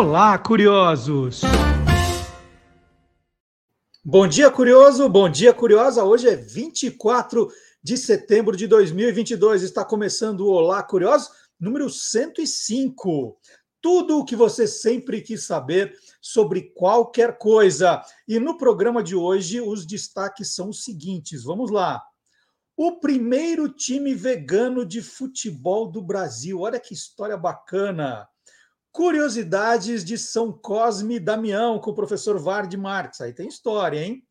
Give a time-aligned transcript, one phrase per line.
[0.00, 1.42] Olá, curiosos!
[4.02, 5.06] Bom dia, curioso!
[5.10, 6.02] Bom dia, curiosa!
[6.02, 9.62] Hoje é 24 de setembro de 2022.
[9.62, 11.28] Está começando o Olá, curioso,
[11.60, 13.38] número 105.
[13.82, 18.02] Tudo o que você sempre quis saber sobre qualquer coisa.
[18.26, 21.44] E no programa de hoje, os destaques são os seguintes.
[21.44, 22.02] Vamos lá.
[22.74, 26.60] O primeiro time vegano de futebol do Brasil.
[26.60, 28.26] Olha que história bacana.
[28.92, 33.20] Curiosidades de São Cosme e Damião com o professor Vard Marx.
[33.20, 34.26] Aí tem história, hein?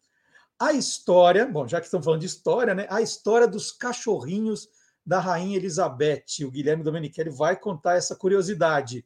[0.59, 2.85] A história, bom, já que estamos falando de história, né?
[2.89, 4.67] A história dos cachorrinhos
[5.05, 6.43] da Rainha Elizabeth.
[6.43, 9.05] O Guilherme Domenichelli vai contar essa curiosidade.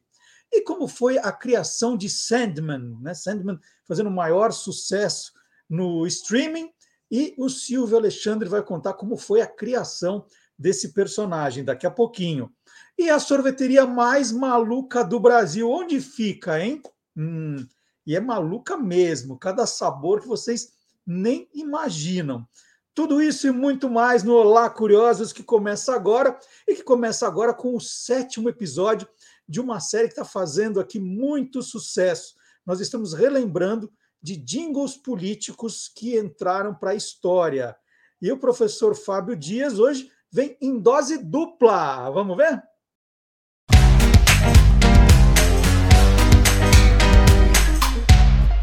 [0.52, 3.14] E como foi a criação de Sandman, né?
[3.14, 5.32] Sandman fazendo maior sucesso
[5.70, 6.68] no streaming.
[7.08, 10.26] E o Silvio Alexandre vai contar como foi a criação
[10.58, 12.52] desse personagem daqui a pouquinho.
[12.96, 16.80] E a sorveteria mais maluca do Brasil, onde fica, hein?
[17.16, 17.66] Hum,
[18.06, 20.72] e é maluca mesmo, cada sabor que vocês
[21.06, 22.46] nem imaginam.
[22.94, 27.52] Tudo isso e muito mais no Olá Curiosos, que começa agora, e que começa agora
[27.52, 29.08] com o sétimo episódio
[29.48, 32.34] de uma série que está fazendo aqui muito sucesso.
[32.64, 33.92] Nós estamos relembrando
[34.22, 37.76] de jingles políticos que entraram para a história.
[38.22, 42.08] E o professor Fábio Dias hoje vem em dose dupla.
[42.10, 42.62] Vamos ver?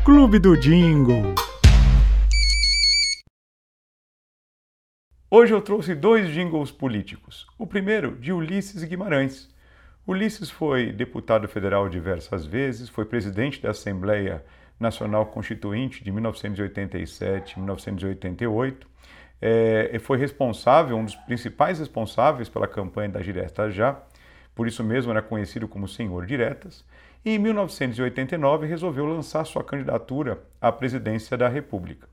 [0.04, 1.36] Clube do Jingle.
[5.30, 7.46] Hoje eu trouxe dois jingles políticos.
[7.56, 9.48] O primeiro de Ulisses Guimarães.
[10.08, 14.44] Ulisses foi deputado federal diversas vezes, foi presidente da Assembleia
[14.80, 18.88] Nacional Constituinte de 1987 1988.
[19.40, 24.02] É, foi responsável, um dos principais responsáveis pela campanha da Direta Já,
[24.56, 26.84] por isso mesmo era conhecido como Senhor Diretas
[27.24, 32.08] e em 1989 resolveu lançar sua candidatura à presidência da República.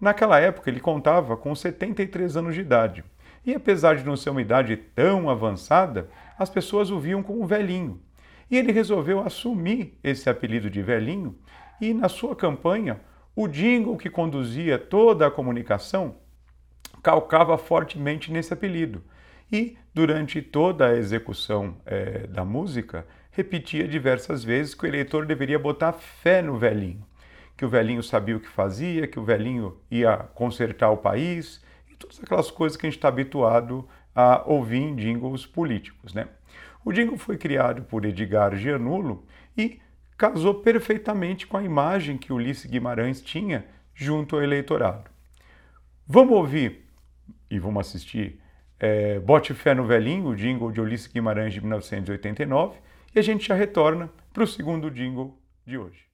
[0.00, 3.04] Naquela época ele contava com 73 anos de idade
[3.44, 6.08] e, apesar de não ser uma idade tão avançada,
[6.38, 8.00] as pessoas o viam como velhinho.
[8.50, 11.36] E ele resolveu assumir esse apelido de velhinho
[11.80, 13.00] e, na sua campanha,
[13.34, 16.16] o jingle que conduzia toda a comunicação
[17.02, 19.02] calcava fortemente nesse apelido.
[19.50, 23.06] E, durante toda a execução é, da música,
[23.38, 27.06] repetia diversas vezes que o eleitor deveria botar fé no velhinho,
[27.56, 31.94] que o velhinho sabia o que fazia, que o velhinho ia consertar o país e
[31.94, 36.12] todas aquelas coisas que a gente está habituado a ouvir em jingles políticos.
[36.12, 36.26] Né?
[36.84, 39.24] O jingle foi criado por Edgar Gianulo
[39.56, 39.78] e
[40.16, 45.08] casou perfeitamente com a imagem que Ulisses Guimarães tinha junto ao eleitorado.
[46.04, 46.88] Vamos ouvir
[47.48, 48.40] e vamos assistir
[48.80, 53.48] é, Bote Fé no Velhinho, o jingle de Ulisses Guimarães de 1989, e a gente
[53.48, 55.36] já retorna para o segundo jingle
[55.66, 56.08] de hoje.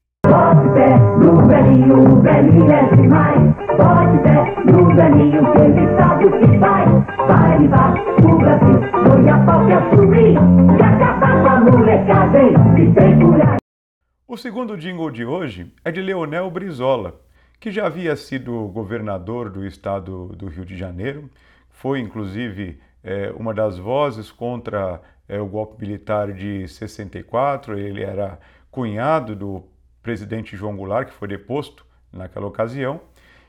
[14.26, 14.34] O.
[14.34, 17.21] O segundo jingle de hoje é de Leonel Brizola,
[17.61, 21.31] que já havia sido governador do estado do Rio de Janeiro,
[21.71, 28.38] foi inclusive é, uma das vozes contra é, o golpe militar de 64, ele era
[28.70, 29.64] cunhado do
[30.02, 33.00] presidente João Goulart, que foi deposto naquela ocasião,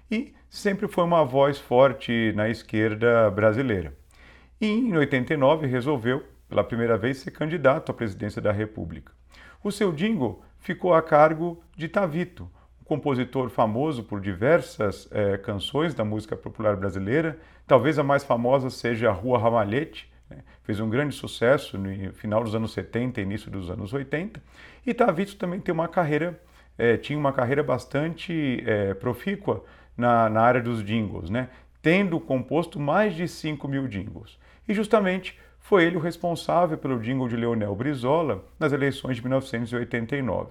[0.10, 3.94] e sempre foi uma voz forte na esquerda brasileira.
[4.60, 9.12] E em 89 resolveu, pela primeira vez, ser candidato à presidência da República.
[9.64, 12.50] O seu jingle ficou a cargo de Tavito,
[12.80, 17.38] um compositor famoso por diversas é, canções da música popular brasileira.
[17.68, 20.10] Talvez a mais famosa seja a Rua Ramalhete?
[20.66, 24.42] Fez um grande sucesso no final dos anos 70 e início dos anos 80.
[24.86, 26.40] E Tavito também tem uma carreira,
[26.78, 29.64] é, tinha uma carreira bastante é, profícua
[29.96, 31.50] na, na, área dos jingles, né?
[31.82, 34.40] tendo composto mais de 5 mil jingles.
[34.68, 40.50] E justamente foi ele o responsável pelo jingle de Leonel Brizola nas eleições de 1989.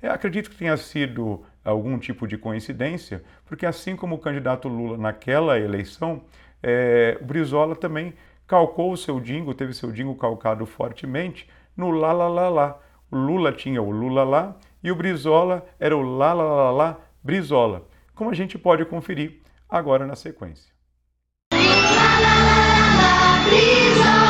[0.00, 4.96] Eu acredito que tenha sido algum tipo de coincidência, porque assim como o candidato Lula
[4.96, 6.22] naquela eleição,
[6.62, 8.14] é, o Brizola também
[8.48, 11.46] calcou o seu dingo, teve seu dingo calcado fortemente
[11.76, 12.80] no lá lá lá lá.
[13.10, 17.00] O Lula tinha o Lula lá e o Brizola era o lá lá lá lá
[17.22, 20.72] Brizola, como a gente pode conferir agora na sequência.
[21.50, 24.27] Brizola, la la la la Brizola.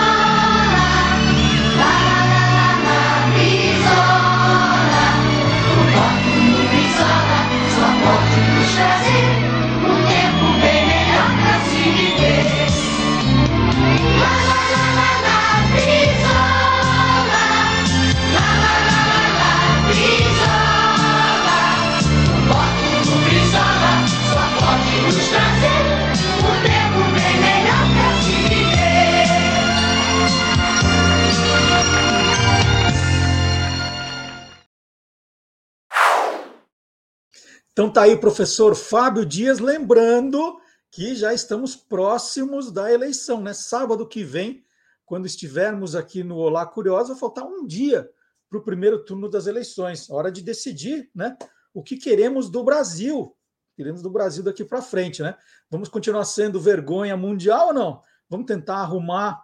[37.79, 40.59] Então tá aí o professor Fábio Dias lembrando
[40.91, 43.55] que já estamos próximos da eleição, né?
[43.55, 44.65] Sábado que vem,
[45.07, 48.11] quando estivermos aqui no Olá Curiosa, vai faltar um dia
[48.51, 50.11] para o primeiro turno das eleições.
[50.11, 51.39] Hora de decidir, né?
[51.73, 53.33] O que queremos do Brasil.
[53.77, 55.37] Queremos do Brasil daqui para frente, né?
[55.71, 58.03] Vamos continuar sendo vergonha mundial ou não?
[58.29, 59.41] Vamos tentar arrumar,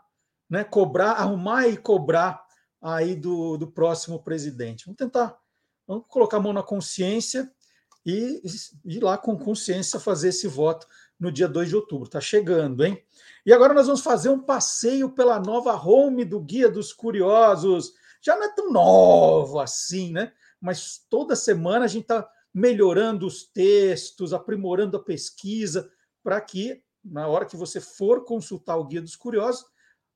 [0.50, 0.64] né?
[0.64, 2.44] Cobrar, arrumar e cobrar
[2.82, 4.86] aí do, do próximo presidente.
[4.86, 5.38] Vamos tentar,
[5.86, 7.48] vamos colocar a mão na consciência
[8.04, 8.42] e
[8.84, 10.86] ir lá com consciência fazer esse voto
[11.18, 12.06] no dia 2 de outubro.
[12.06, 13.02] Está chegando, hein?
[13.46, 17.94] E agora nós vamos fazer um passeio pela nova home do Guia dos Curiosos.
[18.20, 20.32] Já não é tão novo assim, né?
[20.60, 25.90] Mas toda semana a gente está melhorando os textos, aprimorando a pesquisa,
[26.22, 29.64] para que, na hora que você for consultar o Guia dos Curiosos,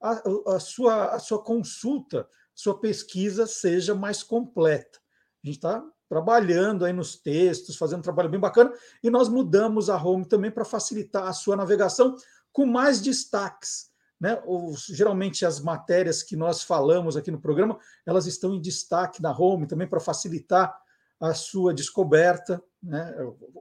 [0.00, 0.22] a,
[0.54, 4.98] a, sua, a sua consulta, sua pesquisa seja mais completa.
[5.42, 8.72] A gente está trabalhando aí nos textos, fazendo um trabalho bem bacana,
[9.02, 12.16] e nós mudamos a home também para facilitar a sua navegação
[12.52, 13.90] com mais destaques.
[14.20, 14.40] Né?
[14.46, 19.36] Os, geralmente as matérias que nós falamos aqui no programa, elas estão em destaque na
[19.36, 20.76] home também para facilitar
[21.20, 23.14] a sua descoberta, né?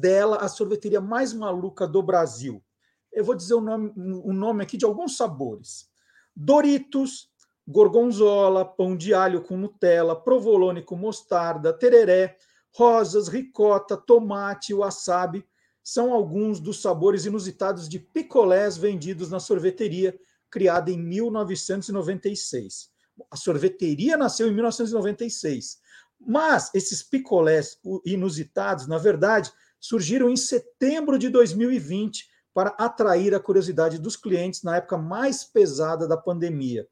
[0.04, 2.62] Dela a sorveteria mais maluca do Brasil.
[3.10, 5.90] Eu vou dizer o nome, o nome aqui de alguns sabores:
[6.36, 7.30] Doritos,
[7.66, 12.36] gorgonzola, pão de alho com Nutella, provolone com mostarda, tereré,
[12.76, 15.46] rosas, ricota, tomate, wasabi.
[15.82, 22.92] São alguns dos sabores inusitados de picolés vendidos na sorveteria, criada em 1996.
[23.32, 25.82] A sorveteria nasceu em 1996.
[26.26, 29.52] Mas esses picolés inusitados, na verdade,
[29.84, 36.08] surgiram em setembro de 2020 para atrair a curiosidade dos clientes na época mais pesada
[36.08, 36.88] da pandemia.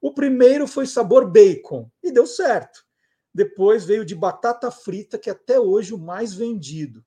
[0.00, 2.84] O primeiro foi sabor bacon e deu certo.
[3.34, 7.04] Depois veio de batata frita, que é até hoje o mais vendido.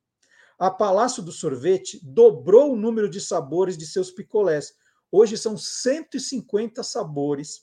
[0.58, 4.74] A Palácio do Sorvete dobrou o número de sabores de seus picolés.
[5.10, 7.62] Hoje são 150 sabores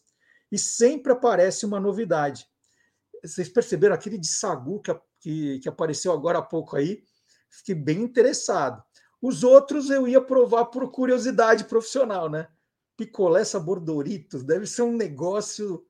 [0.51, 2.47] e sempre aparece uma novidade.
[3.23, 7.03] Vocês perceberam aquele de sagu que, que, que apareceu agora há pouco aí?
[7.49, 8.83] Fiquei bem interessado.
[9.21, 12.47] Os outros eu ia provar por curiosidade profissional, né?
[12.95, 15.85] Picolé sabor Doritos, deve ser um negócio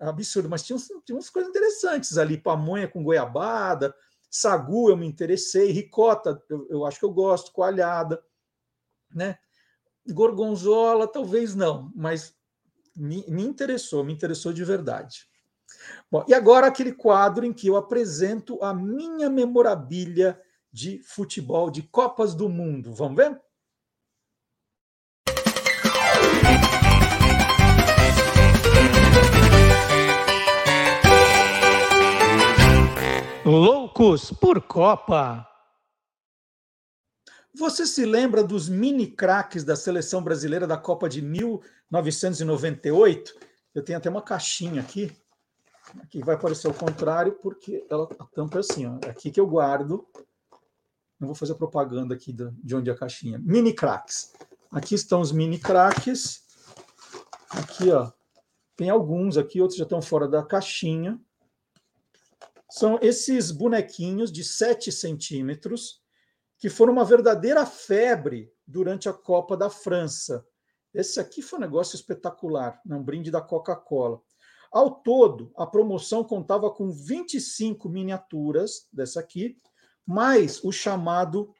[0.00, 3.94] absurdo, mas tinha, tinha umas coisas interessantes ali, pamonha com goiabada,
[4.30, 8.22] sagu eu me interessei, ricota eu, eu acho que eu gosto, coalhada,
[9.14, 9.38] né?
[10.08, 12.34] Gorgonzola talvez não, mas
[12.94, 15.26] me, me interessou, me interessou de verdade.
[16.10, 20.40] Bom, e agora aquele quadro em que eu apresento a minha memorabilia
[20.76, 22.92] de futebol, de Copas do Mundo.
[22.92, 23.40] Vamos ver?
[33.42, 35.48] Loucos por Copa.
[37.54, 43.34] Você se lembra dos mini craques da seleção brasileira da Copa de 1998?
[43.74, 45.10] Eu tenho até uma caixinha aqui.
[46.02, 48.98] Aqui vai aparecer o contrário, porque ela, a tampa é assim, ó.
[49.06, 50.06] É aqui que eu guardo.
[51.18, 53.38] Não vou fazer propaganda aqui de onde é a caixinha.
[53.38, 54.32] Mini cracks.
[54.70, 56.42] Aqui estão os mini cracks.
[57.50, 58.12] Aqui, ó.
[58.76, 61.18] Tem alguns aqui, outros já estão fora da caixinha.
[62.70, 66.02] São esses bonequinhos de 7 centímetros
[66.58, 70.46] que foram uma verdadeira febre durante a Copa da França.
[70.92, 72.96] Esse aqui foi um negócio espetacular, né?
[72.96, 74.20] um brinde da Coca-Cola.
[74.72, 79.58] Ao todo, a promoção contava com 25 miniaturas dessa aqui,
[80.06, 81.52] mais o chamado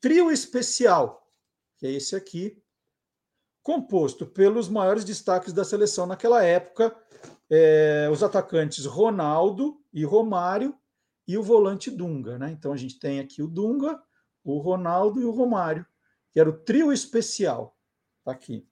[0.00, 1.28] trio especial,
[1.76, 2.60] que é esse aqui,
[3.62, 6.96] composto pelos maiores destaques da seleção naquela época,
[7.50, 10.74] é, os atacantes Ronaldo e Romário
[11.26, 12.38] e o volante Dunga.
[12.38, 12.50] Né?
[12.50, 14.02] Então a gente tem aqui o Dunga,
[14.42, 15.84] o Ronaldo e o Romário,
[16.32, 17.76] que era o trio especial.
[18.20, 18.66] Está aqui.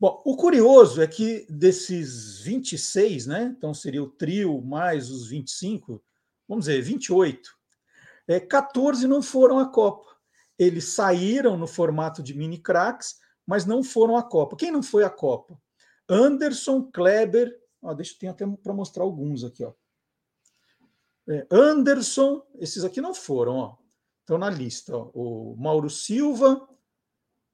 [0.00, 3.54] Bom, o curioso é que desses 26, né?
[3.56, 6.02] Então seria o trio mais os 25,
[6.48, 7.50] vamos dizer, 28.
[8.28, 10.06] É, 14 não foram à Copa.
[10.58, 14.56] Eles saíram no formato de mini cracks, mas não foram à Copa.
[14.56, 15.60] Quem não foi à Copa?
[16.08, 19.72] Anderson, Kleber, ó, deixa eu ter até para mostrar alguns aqui, ó.
[21.28, 23.76] É, Anderson, esses aqui não foram, ó.
[24.20, 25.10] Estão na lista, ó.
[25.14, 26.68] O Mauro Silva,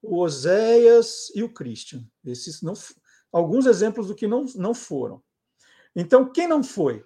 [0.03, 2.05] o Oséias e o Christian.
[2.25, 2.75] Esses não,
[3.33, 5.23] alguns exemplos do que não, não foram.
[5.95, 7.05] Então, quem não foi?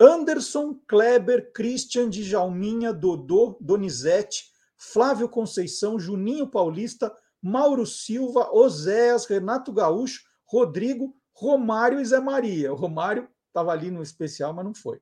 [0.00, 4.44] Anderson, Kleber, Christian, Djalminha, Dodô, Donizete,
[4.76, 12.72] Flávio Conceição, Juninho Paulista, Mauro Silva, Oséias, Renato Gaúcho, Rodrigo, Romário e Zé Maria.
[12.72, 15.00] O Romário estava ali no especial, mas não foi.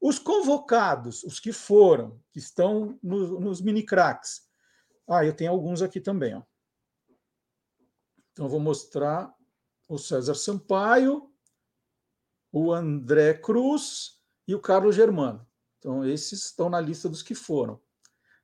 [0.00, 4.42] Os convocados, os que foram, que estão no, nos mini cracks,
[5.08, 6.34] ah, eu tenho alguns aqui também.
[6.34, 6.42] Ó.
[8.32, 9.34] Então, vou mostrar
[9.88, 11.29] o César Sampaio,
[12.52, 15.46] o André Cruz e o Carlos Germano.
[15.78, 17.80] Então, esses estão na lista dos que foram,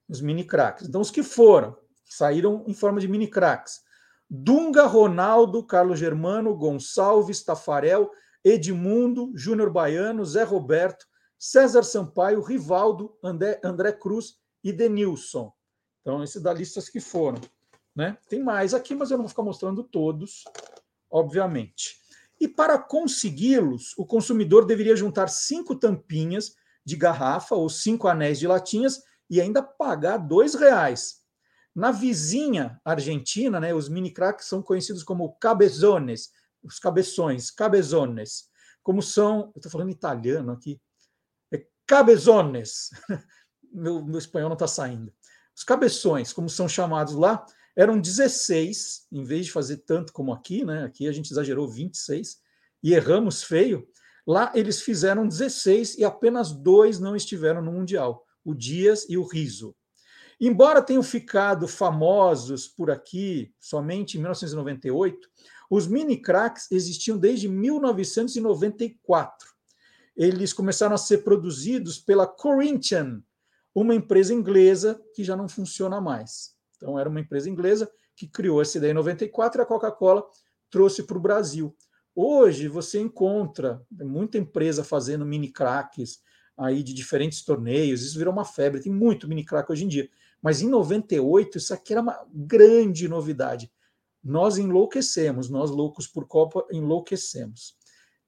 [0.09, 0.89] os mini craques.
[0.89, 3.81] Então, os que foram, saíram em forma de mini craques.
[4.29, 8.11] Dunga, Ronaldo, Carlos Germano, Gonçalves, Tafarel,
[8.45, 11.07] Edmundo, Júnior Baiano, Zé Roberto,
[11.39, 15.53] César Sampaio, Rivaldo, André, André Cruz e Denilson.
[16.01, 17.41] Então, esses da listas que foram.
[17.95, 18.17] Né?
[18.29, 20.45] Tem mais aqui, mas eu não vou ficar mostrando todos,
[21.11, 22.01] obviamente.
[22.41, 28.47] E para consegui-los, o consumidor deveria juntar cinco tampinhas de garrafa ou cinco anéis de
[28.47, 31.23] latinhas e ainda pagar dois reais.
[31.75, 36.31] Na vizinha Argentina, né, os mini cracks são conhecidos como cabezones,
[36.63, 38.49] os cabeções, cabezones.
[38.83, 40.81] Como são, eu estou falando italiano aqui,
[41.53, 42.91] é cabezones.
[43.73, 45.13] meu, meu espanhol não está saindo.
[45.55, 47.45] Os cabeções, como são chamados lá,
[47.77, 50.85] eram 16, em vez de fazer tanto como aqui, né?
[50.85, 52.39] Aqui a gente exagerou 26
[52.83, 53.87] e erramos feio.
[54.27, 59.25] Lá eles fizeram 16 e apenas dois não estiveram no Mundial, o Dias e o
[59.25, 59.77] Riso.
[60.41, 65.29] Embora tenham ficado famosos por aqui somente em 1998,
[65.71, 69.49] os mini cracks existiam desde 1994.
[70.17, 73.23] Eles começaram a ser produzidos pela Corinthian,
[73.75, 76.56] uma empresa inglesa que já não funciona mais.
[76.77, 80.25] Então, era uma empresa inglesa que criou essa ideia em 94 e a Coca-Cola
[80.71, 81.75] trouxe para o Brasil.
[82.15, 86.21] Hoje você encontra muita empresa fazendo mini cracks
[86.57, 90.09] aí de diferentes torneios, isso virou uma febre, tem muito mini crack hoje em dia.
[90.41, 93.71] Mas em 98 isso aqui era uma grande novidade.
[94.25, 97.77] Nós enlouquecemos, nós loucos por Copa enlouquecemos.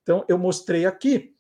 [0.03, 1.35] Então eu mostrei aqui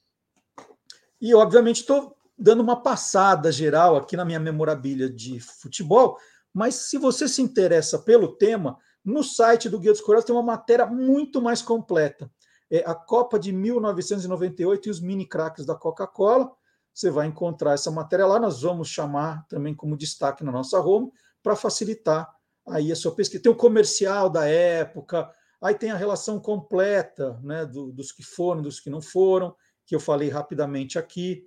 [1.20, 6.16] e obviamente estou dando uma passada geral aqui na minha memorabilia de futebol,
[6.58, 10.42] mas se você se interessa pelo tema, no site do Guia dos Curiosos tem uma
[10.42, 12.28] matéria muito mais completa.
[12.68, 16.50] É a Copa de 1998 e os mini craques da Coca-Cola.
[16.92, 21.12] Você vai encontrar essa matéria lá, nós vamos chamar também como destaque na nossa home
[21.44, 22.28] para facilitar
[22.66, 23.44] aí a sua pesquisa.
[23.44, 25.30] Tem o comercial da época,
[25.62, 29.54] aí tem a relação completa né, do, dos que foram, dos que não foram,
[29.86, 31.46] que eu falei rapidamente aqui.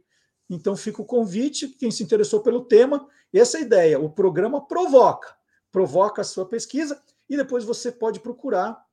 [0.53, 5.33] Então fica o convite, quem se interessou pelo tema, essa é ideia, o programa provoca,
[5.71, 8.85] provoca a sua pesquisa e depois você pode procurar,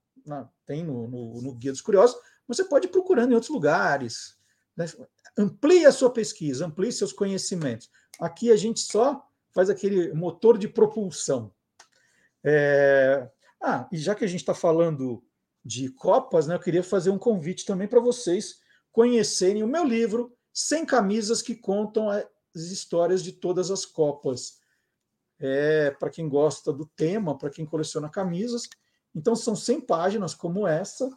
[0.65, 4.39] tem no, no, no Guia dos Curiosos, você pode ir procurando em outros lugares,
[4.77, 4.87] né?
[5.37, 7.91] amplie a sua pesquisa, amplie seus conhecimentos.
[8.21, 11.53] Aqui a gente só faz aquele motor de propulsão.
[12.45, 13.29] É...
[13.61, 15.25] Ah, e já que a gente está falando
[15.65, 18.61] de Copas, né, eu queria fazer um convite também para vocês
[18.93, 24.59] conhecerem o meu livro, 100 camisas que contam as histórias de todas as Copas.
[25.41, 28.69] É, para quem gosta do tema, para quem coleciona camisas.
[29.15, 31.09] Então, são 100 páginas como essa.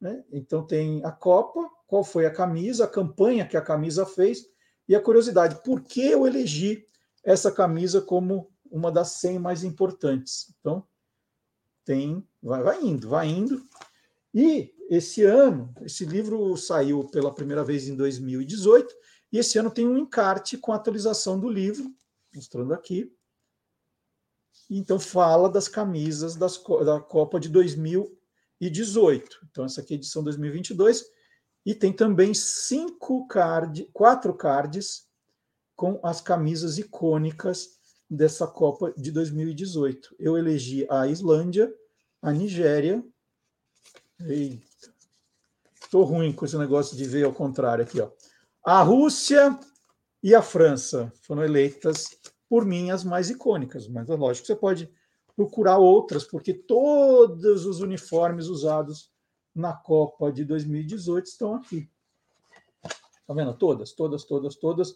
[0.00, 0.24] Né?
[0.30, 4.48] Então tem a Copa, qual foi a camisa, a campanha que a camisa fez
[4.86, 6.86] e a curiosidade, por que eu elegi
[7.24, 10.54] essa camisa como uma das 100 mais importantes.
[10.60, 10.86] Então,
[11.84, 13.66] tem, vai, vai indo, vai indo.
[14.32, 18.94] E esse ano, esse livro saiu pela primeira vez em 2018,
[19.30, 21.94] e esse ano tem um encarte com a atualização do livro,
[22.34, 23.12] mostrando aqui.
[24.70, 29.46] Então, fala das camisas das, da Copa de 2018.
[29.50, 31.04] Então, essa aqui é a edição 2022.
[31.64, 35.06] E tem também cinco card, quatro cards
[35.76, 37.78] com as camisas icônicas
[38.08, 40.16] dessa Copa de 2018.
[40.18, 41.72] Eu elegi a Islândia,
[42.22, 43.04] a Nigéria.
[44.20, 44.92] Eita.
[45.80, 48.10] Estou ruim com esse negócio de ver ao contrário aqui, ó.
[48.64, 49.58] A Rússia
[50.22, 54.90] e a França foram eleitas por mim as mais icônicas, mas é lógico você pode
[55.36, 59.10] procurar outras, porque todos os uniformes usados
[59.54, 61.88] na Copa de 2018 estão aqui.
[63.26, 63.54] Tá vendo?
[63.54, 64.94] Todas, todas, todas, todas.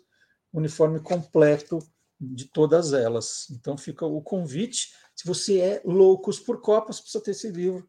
[0.52, 1.79] Uniforme completo
[2.21, 3.49] de todas elas.
[3.50, 4.95] Então fica o convite.
[5.14, 7.88] Se você é loucos por Copas, precisa ter esse livro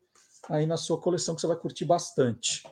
[0.50, 2.64] aí na sua coleção que você vai curtir bastante.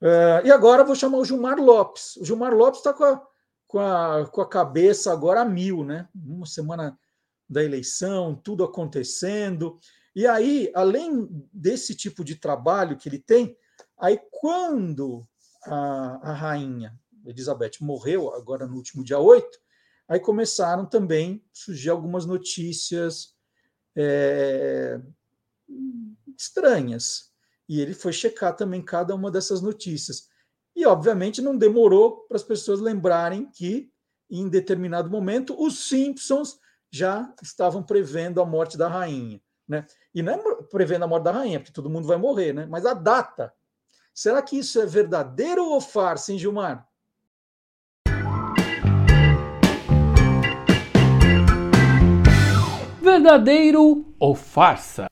[0.00, 2.16] Uh, e agora vou chamar o Gilmar Lopes.
[2.16, 3.26] O Gilmar Lopes está com a,
[3.66, 6.08] com, a, com a cabeça agora a mil, né?
[6.14, 6.98] Uma semana
[7.48, 9.78] da eleição, tudo acontecendo.
[10.14, 13.56] E aí, além desse tipo de trabalho que ele tem,
[13.98, 15.26] aí quando
[15.64, 19.58] a, a rainha Elizabeth morreu, agora no último dia 8,
[20.08, 23.36] Aí começaram também a surgir algumas notícias
[23.94, 24.98] é,
[26.36, 27.30] estranhas.
[27.68, 30.28] E ele foi checar também cada uma dessas notícias.
[30.74, 33.90] E, obviamente, não demorou para as pessoas lembrarem que,
[34.30, 36.58] em determinado momento, os Simpsons
[36.90, 39.40] já estavam prevendo a morte da rainha.
[39.66, 39.84] Né?
[40.14, 42.66] E não é prevendo a morte da rainha, porque todo mundo vai morrer, né?
[42.66, 43.52] mas a data.
[44.14, 46.88] Será que isso é verdadeiro ou farsa, hein, Gilmar?
[53.18, 55.08] verdadeiro ou farsa?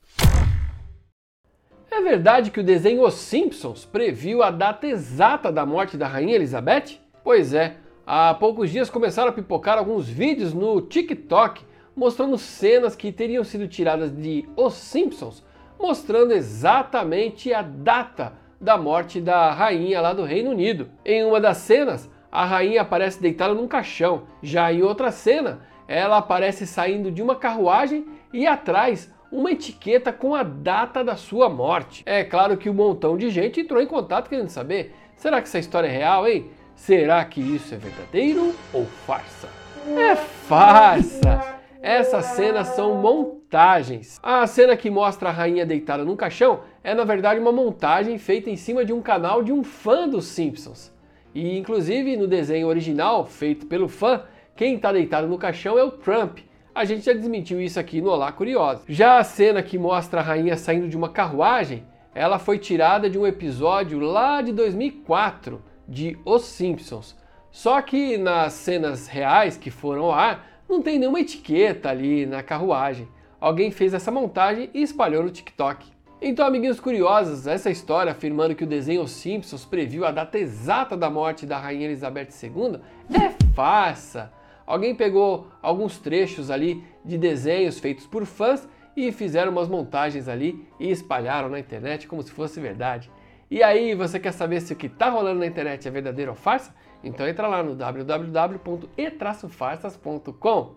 [1.97, 6.35] É verdade que o desenho Os Simpsons previu a data exata da morte da Rainha
[6.35, 6.99] Elizabeth?
[7.23, 13.11] Pois é, há poucos dias começaram a pipocar alguns vídeos no TikTok mostrando cenas que
[13.11, 15.43] teriam sido tiradas de Os Simpsons,
[15.79, 20.91] mostrando exatamente a data da morte da rainha lá do Reino Unido.
[21.03, 26.17] Em uma das cenas, a rainha aparece deitada num caixão, já em outra cena, ela
[26.17, 32.03] aparece saindo de uma carruagem e atrás uma etiqueta com a data da sua morte.
[32.05, 35.59] É claro que um montão de gente entrou em contato querendo saber: será que essa
[35.59, 36.49] história é real, hein?
[36.75, 39.49] Será que isso é verdadeiro ou farsa?
[39.97, 41.57] É farsa!
[41.81, 44.19] Essas cenas são montagens.
[44.21, 48.49] A cena que mostra a rainha deitada num caixão é na verdade uma montagem feita
[48.49, 50.91] em cima de um canal de um fã dos Simpsons.
[51.33, 54.23] E inclusive no desenho original, feito pelo fã,
[54.55, 56.39] quem está deitado no caixão é o Trump.
[56.77, 58.83] A gente já desmentiu isso aqui no Olá Curioso.
[58.87, 63.17] Já a cena que mostra a rainha saindo de uma carruagem, ela foi tirada de
[63.17, 67.17] um episódio lá de 2004 de Os Simpsons.
[67.49, 72.43] Só que nas cenas reais que foram ao ar, não tem nenhuma etiqueta ali na
[72.43, 73.07] carruagem.
[73.41, 75.83] Alguém fez essa montagem e espalhou no TikTok.
[76.21, 80.95] Então, amiguinhos curiosos, essa história afirmando que o desenho Os Simpsons previu a data exata
[80.95, 82.79] da morte da Rainha Elizabeth II
[83.19, 84.31] é farsa.
[84.67, 90.67] Alguém pegou alguns trechos ali de desenhos feitos por fãs e fizeram umas montagens ali
[90.77, 93.09] e espalharam na internet como se fosse verdade.
[93.49, 96.37] E aí, você quer saber se o que está rolando na internet é verdadeiro ou
[96.37, 96.75] farsa?
[97.01, 100.75] Então entra lá no www.e-farsas.com.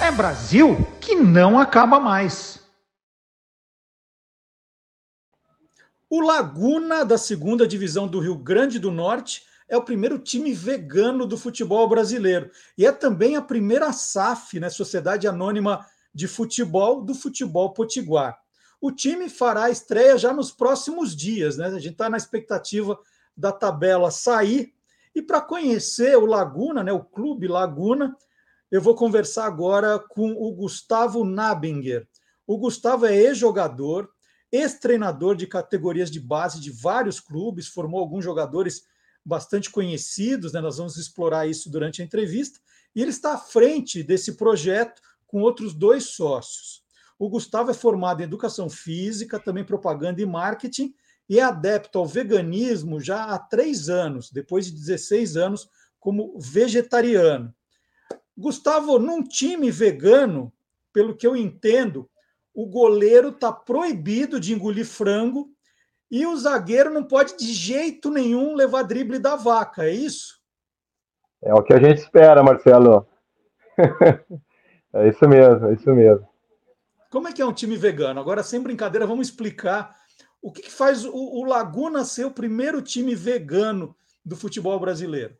[0.00, 0.95] É Brasil?
[1.22, 2.64] Não acaba mais.
[6.08, 11.26] O Laguna, da segunda divisão do Rio Grande do Norte, é o primeiro time vegano
[11.26, 12.50] do futebol brasileiro.
[12.78, 18.38] E é também a primeira SAF, né, Sociedade Anônima de Futebol, do futebol potiguar.
[18.80, 21.66] O time fará a estreia já nos próximos dias, né?
[21.66, 22.98] A gente está na expectativa
[23.36, 24.72] da tabela sair.
[25.14, 28.16] E para conhecer o Laguna, né, o Clube Laguna,
[28.70, 32.06] eu vou conversar agora com o Gustavo Nabinger.
[32.46, 34.08] O Gustavo é ex-jogador,
[34.50, 38.82] ex-treinador de categorias de base de vários clubes, formou alguns jogadores
[39.24, 40.60] bastante conhecidos, né?
[40.60, 42.60] nós vamos explorar isso durante a entrevista,
[42.94, 46.84] e ele está à frente desse projeto com outros dois sócios.
[47.18, 50.94] O Gustavo é formado em educação física, também propaganda e marketing,
[51.28, 57.52] e é adepto ao veganismo já há três anos, depois de 16 anos como vegetariano.
[58.36, 60.52] Gustavo, num time vegano,
[60.92, 62.08] pelo que eu entendo,
[62.54, 65.50] o goleiro está proibido de engolir frango
[66.10, 70.40] e o zagueiro não pode de jeito nenhum levar drible da vaca, é isso?
[71.42, 73.06] É o que a gente espera, Marcelo.
[74.94, 76.28] é isso mesmo, é isso mesmo.
[77.10, 78.20] Como é que é um time vegano?
[78.20, 79.94] Agora, sem brincadeira, vamos explicar
[80.40, 85.36] o que, que faz o, o Laguna ser o primeiro time vegano do futebol brasileiro.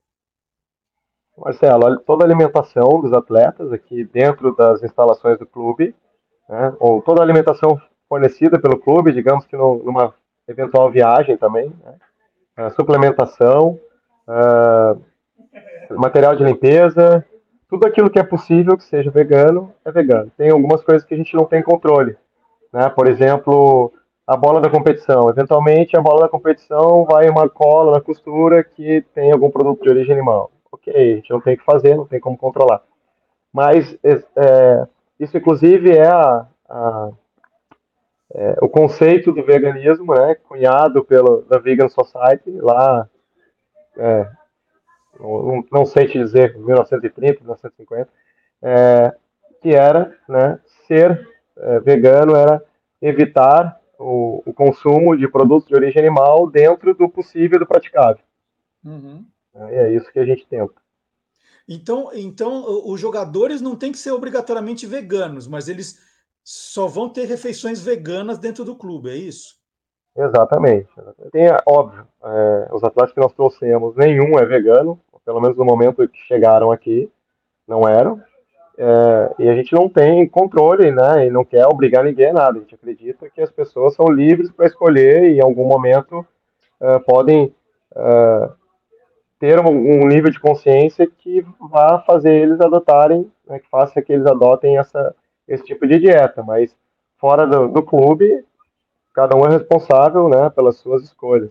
[1.37, 5.95] Marcelo, toda a alimentação dos atletas aqui dentro das instalações do clube,
[6.49, 10.15] né, ou toda a alimentação fornecida pelo clube, digamos que no, numa
[10.49, 11.73] eventual viagem também,
[12.57, 13.79] né, suplementação,
[14.29, 15.01] uh,
[15.99, 17.25] material de limpeza,
[17.69, 20.31] tudo aquilo que é possível que seja vegano é vegano.
[20.37, 22.17] Tem algumas coisas que a gente não tem controle,
[22.73, 22.89] né?
[22.89, 23.93] Por exemplo,
[24.27, 25.29] a bola da competição.
[25.29, 29.89] Eventualmente, a bola da competição vai uma cola na costura que tem algum produto de
[29.89, 30.51] origem animal.
[30.71, 32.83] Ok, a gente não tem o que fazer, não tem como controlar.
[33.53, 34.87] Mas é,
[35.19, 37.11] isso, inclusive, é, a, a,
[38.35, 40.35] é, o conceito do veganismo, né?
[40.35, 43.09] Cunhado pelo da Vegan Society lá
[43.97, 44.29] é,
[45.19, 48.09] não, não sei te dizer, 1930, 1950,
[48.63, 49.15] é,
[49.63, 52.63] que era, né, ser é, vegano era
[53.01, 58.23] evitar o, o, consumo de produtos de origem animal dentro do possível e do praticável.
[58.85, 59.25] Uhum.
[59.57, 60.75] É, é isso que a gente tenta.
[61.69, 65.99] Então, então, os jogadores não têm que ser obrigatoriamente veganos, mas eles
[66.45, 69.57] só vão ter refeições veganas dentro do clube, é isso?
[70.17, 70.89] Exatamente.
[71.33, 76.09] Tem, óbvio, é, os atletas que nós trouxemos, nenhum é vegano, pelo menos no momento
[76.09, 77.11] que chegaram aqui,
[77.67, 78.23] não eram.
[78.79, 81.27] É, e a gente não tem controle, né?
[81.27, 82.59] E não quer obrigar ninguém a nada.
[82.59, 86.25] A gente acredita que as pessoas são livres para escolher e em algum momento
[86.81, 87.55] uh, podem
[87.93, 88.53] uh,
[89.39, 94.27] ter um, nível de consciência que vá fazer eles adotarem, né, que faça que eles
[94.27, 95.15] adotem essa,
[95.47, 96.43] esse tipo de dieta.
[96.43, 96.75] Mas
[97.19, 98.45] fora do, do clube,
[99.15, 101.51] cada um é responsável, né, pelas suas escolhas.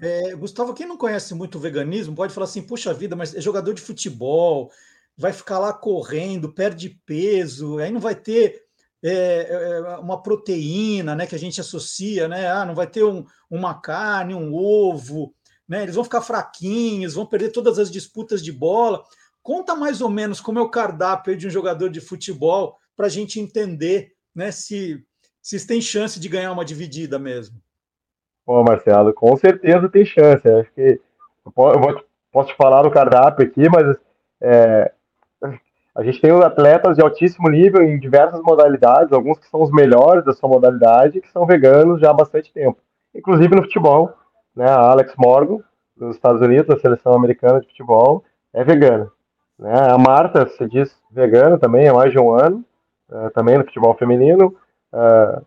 [0.00, 3.40] É, Gustavo, quem não conhece muito o veganismo pode falar assim: puxa vida, mas é
[3.40, 4.70] jogador de futebol,
[5.16, 8.62] vai ficar lá correndo, perde peso, aí não vai ter
[9.02, 12.48] é, é, uma proteína né, que a gente associa, né?
[12.48, 15.34] Ah, não vai ter um, uma carne, um ovo,
[15.68, 15.82] né?
[15.82, 19.02] Eles vão ficar fraquinhos, vão perder todas as disputas de bola.
[19.42, 23.10] Conta mais ou menos como é o cardápio de um jogador de futebol para a
[23.10, 25.04] gente entender né, se,
[25.42, 27.60] se tem chance de ganhar uma dividida mesmo.
[28.44, 30.48] Pô, Marcelo, com certeza tem chance.
[30.48, 31.00] Acho que
[31.46, 33.96] eu vou, posso te falar do cardápio aqui, mas
[34.40, 34.92] é,
[35.94, 40.24] a gente tem atletas de altíssimo nível em diversas modalidades, alguns que são os melhores
[40.24, 42.78] da sua modalidade, que são veganos já há bastante tempo.
[43.14, 44.14] Inclusive no futebol,
[44.58, 44.68] né?
[44.68, 45.60] A Alex Morgan,
[45.96, 49.08] dos Estados Unidos, da seleção americana de futebol, é vegana.
[49.56, 49.72] Né?
[49.72, 52.64] A Marta se diz vegana também há mais de um ano,
[53.08, 54.56] uh, também no futebol feminino.
[54.92, 55.46] Uh,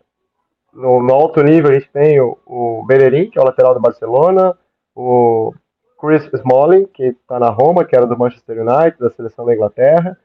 [0.72, 3.80] no, no, alto nível a gente tem o, o Bellerin, que é o lateral do
[3.80, 4.56] Barcelona,
[4.96, 5.52] o
[6.00, 10.16] Chris Smalling, que está na Roma, que era do Manchester United, da seleção da Inglaterra,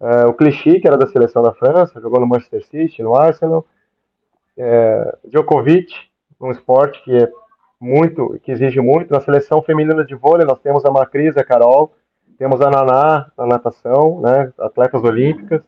[0.00, 3.66] uh, o Clichy, que era da seleção da França, jogou no Manchester City, no Arsenal,
[5.24, 5.92] Djokovic,
[6.40, 7.30] um esporte que é
[7.80, 9.12] muito, que exige muito.
[9.12, 11.92] Na seleção feminina de vôlei nós temos a Macris, a Carol,
[12.36, 15.62] temos a Naná na natação, né, atletas olímpicas,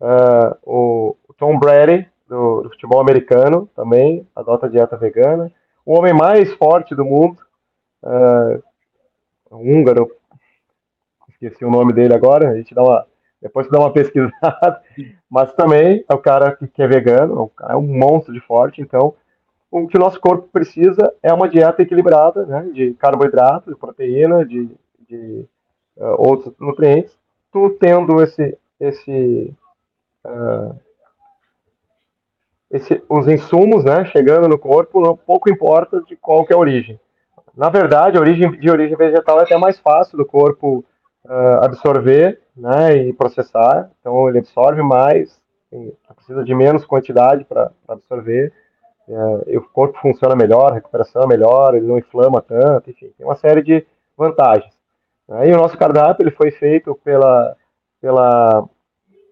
[0.00, 5.50] uh, o Tom Brady, do, do, futebol americano também, adota dieta vegana.
[5.84, 7.38] O homem mais forte do mundo,
[8.02, 8.62] uh,
[9.50, 10.10] húngaro,
[11.30, 13.06] esqueci o nome dele agora, a gente dá uma,
[13.40, 14.82] depois dá uma pesquisada,
[15.30, 19.14] mas também é o cara que, que é vegano, é um monstro de forte, então
[19.70, 24.44] o que o nosso corpo precisa é uma dieta equilibrada, né, de carboidrato, de proteína,
[24.44, 24.70] de,
[25.08, 25.44] de
[25.96, 27.16] uh, outros nutrientes,
[27.52, 29.54] tu tendo esse, esse
[30.24, 30.74] uh,
[32.70, 36.58] esse, os insumos né, chegando no corpo, não, pouco importa de qual que é a
[36.58, 37.00] origem.
[37.56, 40.84] Na verdade, a origem de origem vegetal é até mais fácil do corpo
[41.24, 45.40] uh, absorver né, e processar, então ele absorve mais,
[46.14, 48.52] precisa de menos quantidade para absorver,
[49.46, 53.26] e o corpo funciona melhor, a recuperação é melhor, ele não inflama tanto, enfim, tem
[53.26, 54.72] uma série de vantagens.
[55.30, 57.56] Aí o nosso cardápio ele foi feito pela,
[58.00, 58.68] pela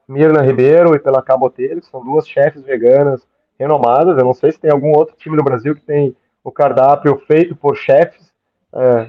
[0.08, 3.26] Mirna Ribeiro e pela Cabotelho, que são duas chefes veganas
[3.58, 4.16] renomadas.
[4.16, 7.56] Eu não sei se tem algum outro time no Brasil que tem o cardápio feito
[7.56, 8.32] por chefes
[8.74, 9.08] é,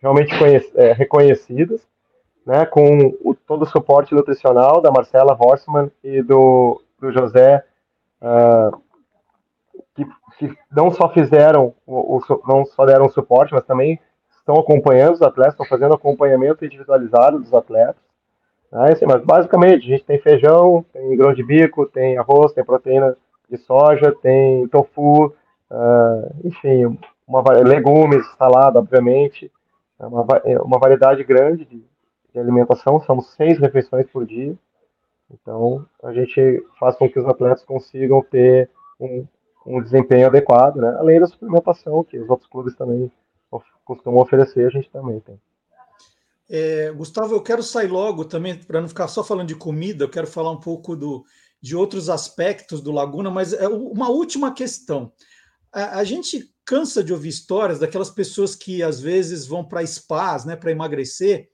[0.00, 0.32] realmente
[0.74, 1.80] é, reconhecidos,
[2.44, 7.64] né, com o, todo o suporte nutricional da Marcela Horstmann e do, do José
[8.22, 8.80] uh,
[9.96, 10.04] que,
[10.38, 13.98] que não só fizeram, o, não só deram suporte, mas também
[14.30, 18.00] estão acompanhando os atletas, estão fazendo acompanhamento individualizado dos atletas.
[18.70, 18.92] Né?
[18.92, 23.16] Assim, mas basicamente a gente tem feijão, tem grão de bico, tem arroz, tem proteína
[23.50, 29.50] de soja, tem tofu, uh, enfim, uma, legumes, salada, obviamente,
[29.98, 31.82] é uma, é uma variedade grande de,
[32.32, 34.54] de alimentação, são seis refeições por dia.
[35.30, 39.26] Então, a gente faz com que os atletas consigam ter um,
[39.66, 40.96] um desempenho adequado, né?
[40.98, 43.10] além da suplementação que os outros clubes também
[43.84, 45.40] costumam oferecer, a gente também tem.
[46.48, 50.08] É, Gustavo, eu quero sair logo também, para não ficar só falando de comida, eu
[50.08, 51.24] quero falar um pouco do,
[51.60, 55.12] de outros aspectos do Laguna, mas é uma última questão.
[55.72, 60.44] A, a gente cansa de ouvir histórias daquelas pessoas que às vezes vão para spas,
[60.44, 61.48] né, para emagrecer,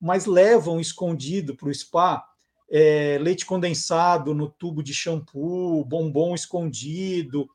[0.00, 2.24] mas levam escondido para o spa
[2.74, 7.46] é, leite condensado no tubo de shampoo, bombom escondido.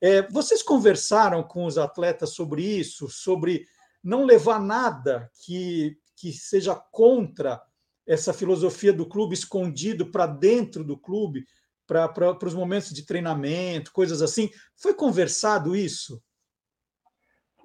[0.00, 3.64] É, vocês conversaram com os atletas sobre isso, sobre
[4.02, 7.62] não levar nada que, que seja contra
[8.04, 11.46] essa filosofia do clube escondido para dentro do clube,
[11.86, 14.50] para os momentos de treinamento, coisas assim.
[14.76, 16.20] Foi conversado isso?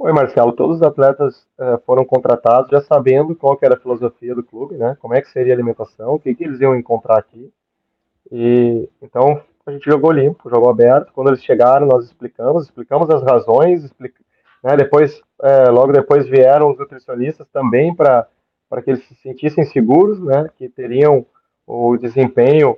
[0.01, 0.51] Foi, Marcelo.
[0.53, 4.97] Todos os atletas eh, foram contratados já sabendo qual era a filosofia do clube, né?
[4.99, 7.53] Como é que seria a alimentação, o que, que eles iam encontrar aqui.
[8.31, 11.13] E então a gente jogou limpo, jogou aberto.
[11.13, 14.19] Quando eles chegaram, nós explicamos, explicamos as razões, explica,
[14.63, 14.75] né?
[14.75, 18.27] Depois, eh, logo depois vieram os nutricionistas também para
[18.67, 20.49] para que eles se sentissem seguros, né?
[20.57, 21.27] Que teriam
[21.67, 22.71] o desempenho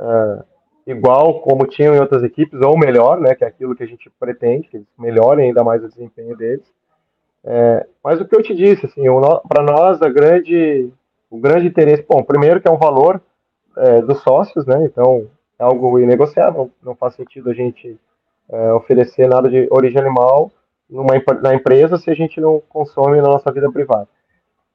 [0.00, 0.44] uh,
[0.90, 4.10] igual como tinham em outras equipes, ou melhor, né, que é aquilo que a gente
[4.18, 6.64] pretende, que eles melhorem ainda mais o desempenho deles.
[7.44, 9.02] É, mas o que eu te disse, assim,
[9.46, 10.90] para nós, a grande,
[11.30, 13.20] o grande interesse, bom, primeiro que é um valor
[13.76, 15.26] é, dos sócios, né, então
[15.58, 17.98] é algo inegociável, não faz sentido a gente
[18.48, 20.50] é, oferecer nada de origem animal
[20.88, 24.08] numa, na empresa se a gente não consome na nossa vida privada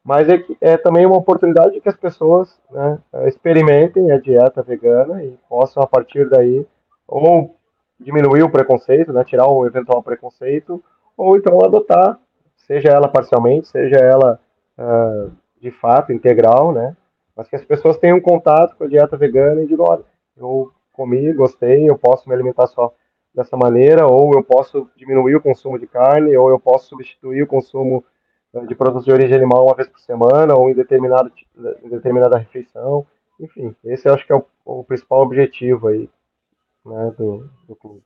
[0.04, 5.24] mas é, é também uma oportunidade de que as pessoas né, experimentem a dieta vegana
[5.24, 6.66] e possam, a partir daí,
[7.08, 7.56] ou
[8.00, 10.84] diminuir o preconceito, né, tirar o eventual preconceito,
[11.16, 12.20] ou então adotar,
[12.58, 14.40] seja ela parcialmente, seja ela
[14.78, 16.98] uh, de fato integral, né,
[17.36, 20.04] mas que as pessoas tenham contato com a dieta vegana e digam, olha,
[20.36, 22.94] eu comi, gostei, eu posso me alimentar só
[23.34, 27.48] dessa maneira, ou eu posso diminuir o consumo de carne, ou eu posso substituir o
[27.48, 28.04] consumo
[28.68, 31.32] de produtos de origem animal uma vez por semana ou em, determinado,
[31.84, 33.06] em determinada refeição.
[33.40, 36.08] Enfim, esse eu acho que é o, o principal objetivo aí
[36.86, 38.04] né, do, do clube.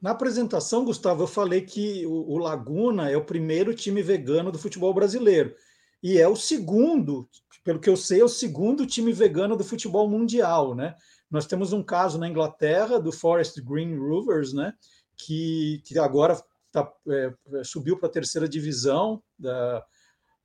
[0.00, 4.92] Na apresentação, Gustavo, eu falei que o, Laguna é o primeiro time vegano do futebol
[4.92, 5.54] brasileiro.
[6.02, 7.28] E é o segundo,
[7.64, 10.96] pelo que eu sei, é o segundo time vegano do futebol mundial, né?
[11.30, 14.74] Nós temos um caso na Inglaterra do Forest Green Rovers, né?
[15.16, 16.36] Que, que agora
[16.72, 17.32] tá, é,
[17.62, 19.84] subiu para a terceira divisão da,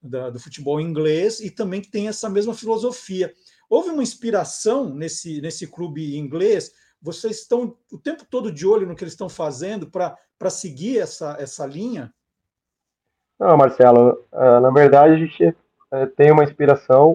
[0.02, 3.34] da, do futebol inglês e também tem essa mesma filosofia.
[3.70, 6.72] Houve uma inspiração nesse, nesse clube inglês?
[7.02, 11.36] Vocês estão o tempo todo de olho no que eles estão fazendo para seguir essa,
[11.40, 12.14] essa linha?
[13.40, 17.12] Não, Marcelo, uh, na verdade a gente uh, tem uma inspiração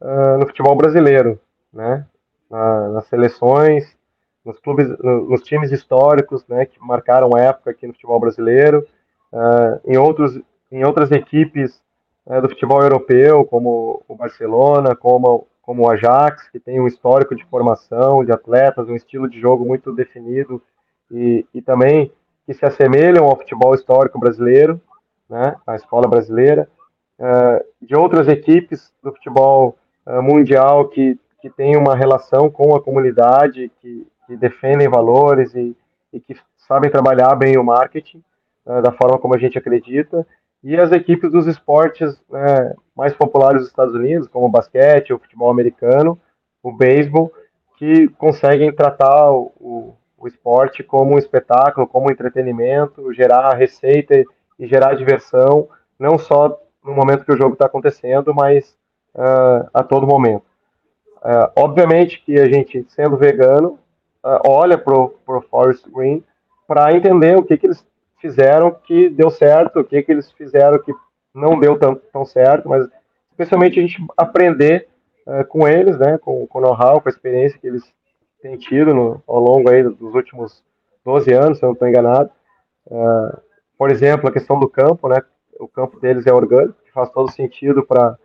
[0.00, 1.40] uh, no futebol brasileiro,
[1.72, 2.06] né?
[2.50, 3.96] nas seleções,
[4.50, 8.86] nos clubes, nos times históricos, né, que marcaram época aqui no futebol brasileiro,
[9.32, 10.38] uh, em outros,
[10.70, 11.80] em outras equipes
[12.26, 17.36] uh, do futebol europeu, como o Barcelona, como como o Ajax, que tem um histórico
[17.36, 20.60] de formação de atletas, um estilo de jogo muito definido
[21.08, 22.10] e, e também
[22.44, 24.80] que se assemelham ao futebol histórico brasileiro,
[25.28, 26.68] né, a escola brasileira,
[27.20, 29.76] uh, de outras equipes do futebol
[30.22, 35.76] mundial que que tem uma relação com a comunidade, que, que defendem valores e,
[36.12, 38.22] e que sabem trabalhar bem o marketing
[38.64, 40.24] né, da forma como a gente acredita,
[40.62, 45.18] e as equipes dos esportes né, mais populares dos Estados Unidos, como o basquete, o
[45.18, 46.20] futebol americano,
[46.62, 47.32] o beisebol,
[47.76, 54.22] que conseguem tratar o, o, esporte como um espetáculo, como um entretenimento, gerar receita
[54.58, 55.66] e gerar diversão,
[55.98, 58.76] não só no momento que o jogo está acontecendo, mas
[59.14, 60.44] uh, a todo momento.
[61.16, 63.78] Uh, obviamente que a gente, sendo vegano,
[64.24, 66.24] uh, olha pro, pro Forest Green
[66.66, 67.84] para entender o que, que eles
[68.20, 70.92] fizeram que deu certo, o que, que eles fizeram que
[71.34, 72.88] não deu tão, tão certo, mas
[73.30, 74.88] especialmente a gente aprender
[75.26, 77.82] uh, com eles, né, com, com o know-how, com a experiência que eles
[78.42, 80.62] têm tido no, ao longo aí dos últimos
[81.04, 82.30] 12 anos, se eu não estou enganado.
[82.86, 83.40] Uh,
[83.76, 85.22] por exemplo, a questão do campo, né,
[85.58, 88.18] o campo deles é orgânico, que faz todo sentido para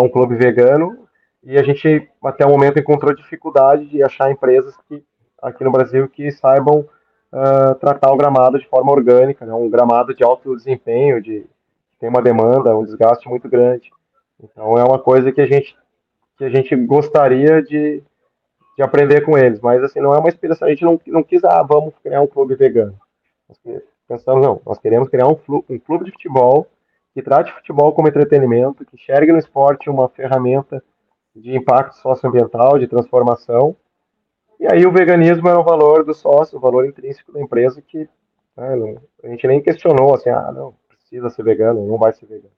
[0.00, 1.06] um clube vegano,
[1.44, 5.02] e a gente até o momento encontrou dificuldade de achar empresas que
[5.42, 6.86] aqui no Brasil que saibam
[7.32, 9.52] uh, tratar o gramado de forma orgânica, né?
[9.52, 11.44] um gramado de alto desempenho, de
[11.98, 13.90] tem uma demanda, um desgaste muito grande.
[14.42, 15.76] Então é uma coisa que a gente
[16.36, 18.02] que a gente gostaria de,
[18.76, 20.66] de aprender com eles, mas assim não é uma inspiração.
[20.66, 22.98] A gente não, não quis, ah, vamos criar um clube vegano.
[23.48, 26.66] Nós pensamos não, nós queremos criar um, um clube de futebol
[27.14, 30.82] que trate futebol como entretenimento, que enxergue no esporte uma ferramenta
[31.36, 33.76] de impacto socioambiental, de transformação.
[34.62, 38.08] E aí o veganismo era o valor do sócio, o valor intrínseco da empresa que
[38.56, 42.26] né, não, a gente nem questionou assim, ah, não, precisa ser vegano, não vai ser
[42.26, 42.54] vegano.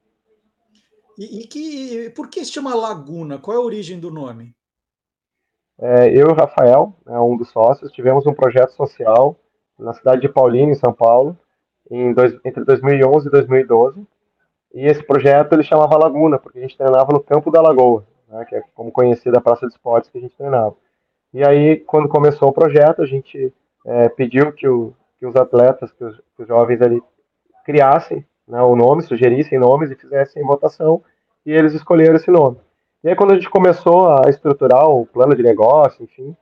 [1.19, 3.39] E, e que, por que se chama Laguna?
[3.39, 4.55] Qual é a origem do nome?
[5.79, 9.35] É, eu e o Rafael, né, um dos sócios, tivemos um projeto social
[9.79, 11.35] na cidade de Paulínia, em São Paulo,
[11.91, 14.07] em dois, entre 2011 e 2012.
[14.75, 18.45] E esse projeto ele chamava Laguna, porque a gente treinava no Campo da Lagoa, né,
[18.45, 20.77] que é como conhecida a praça de esportes que a gente treinava.
[21.35, 23.53] E aí, quando começou o projeto, a gente
[23.85, 27.03] é, pediu que, o, que, os atletas, que os, que os jovens ali
[27.65, 31.03] criassem né, o nome, sugerissem nomes e fizessem votação,
[31.45, 32.59] e eles escolheram esse nome.
[33.03, 36.37] E aí, quando a gente começou a estruturar o plano de negócio, enfim,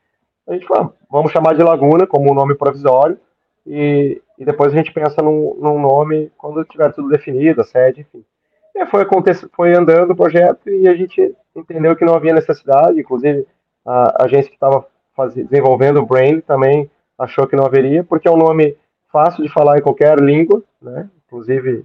[0.46, 3.18] a gente falou, ah, vamos chamar de Laguna como um nome provisório,
[3.66, 8.02] e, e depois a gente pensa num, num, nome quando tiver tudo definido, a sede,
[8.02, 8.22] enfim.
[8.74, 9.07] E foi,
[9.55, 13.46] foi andando o projeto e a gente entendeu que não havia necessidade, inclusive
[13.85, 14.87] a, agência que estava
[15.35, 18.77] desenvolvendo o Brain também achou que não haveria, porque é um nome
[19.11, 21.09] fácil de falar em qualquer língua, né?
[21.27, 21.85] inclusive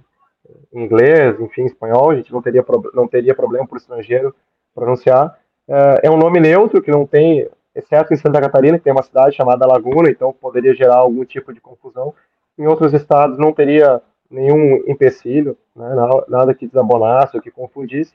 [0.72, 4.34] inglês, enfim, espanhol, a gente não teria, não teria problema para o estrangeiro
[4.74, 5.38] pronunciar.
[5.68, 9.02] É, é um nome neutro que não tem, exceto em Santa Catarina, que tem uma
[9.02, 12.14] cidade chamada Laguna, então poderia gerar algum tipo de confusão.
[12.58, 15.88] Em outros estados não teria nenhum empecilho, né,
[16.28, 18.14] nada que desabonasse ou que confundisse.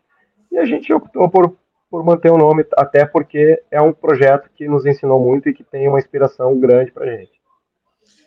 [0.52, 1.56] E a gente optou por,
[1.94, 5.64] por manter o nome, até porque é um projeto que nos ensinou muito e que
[5.64, 7.40] tem uma inspiração grande para a gente.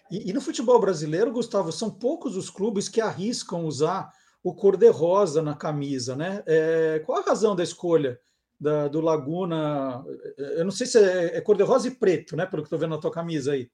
[0.09, 4.09] E, e, no futebol brasileiro, Gustavo, são poucos os clubes que arriscam usar
[4.41, 6.45] o cor-de-rosa na camisa, né?
[6.47, 8.21] É, qual a razão da escolha
[8.61, 10.05] da, do Laguna?
[10.39, 12.47] Eu não sei se é, é cor-de-rosa e preto, né?
[12.47, 13.69] Pelo que estou vendo na tua camisa aí.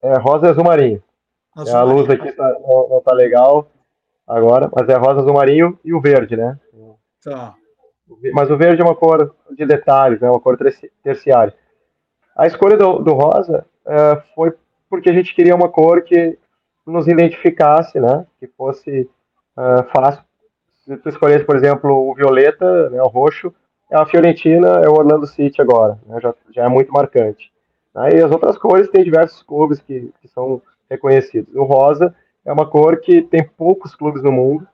[0.00, 1.02] É rosa e azul marinho.
[1.56, 3.68] Azul é, a luz aqui tá, não, não tá legal
[4.24, 6.56] agora, mas é rosa, azul marinho e o verde, né?
[7.20, 7.56] Tá.
[8.32, 10.30] Mas o verde é uma cor de detalhes, né?
[10.30, 10.58] Uma cor
[11.02, 11.54] terciária.
[12.36, 14.52] A escolha do, do rosa é, foi
[14.88, 16.38] porque a gente queria uma cor que
[16.86, 18.26] nos identificasse, né?
[18.40, 19.08] Que fosse
[19.56, 20.22] uh, fácil.
[20.84, 23.52] Se tu escolhesse, por exemplo, o violeta, né, o roxo,
[23.90, 27.52] é a Fiorentina, é o Orlando City agora, né, já, já é muito marcante.
[27.94, 31.54] Né, e as outras cores tem diversos clubes que, que são reconhecidos.
[31.54, 34.66] O rosa é uma cor que tem poucos clubes no mundo,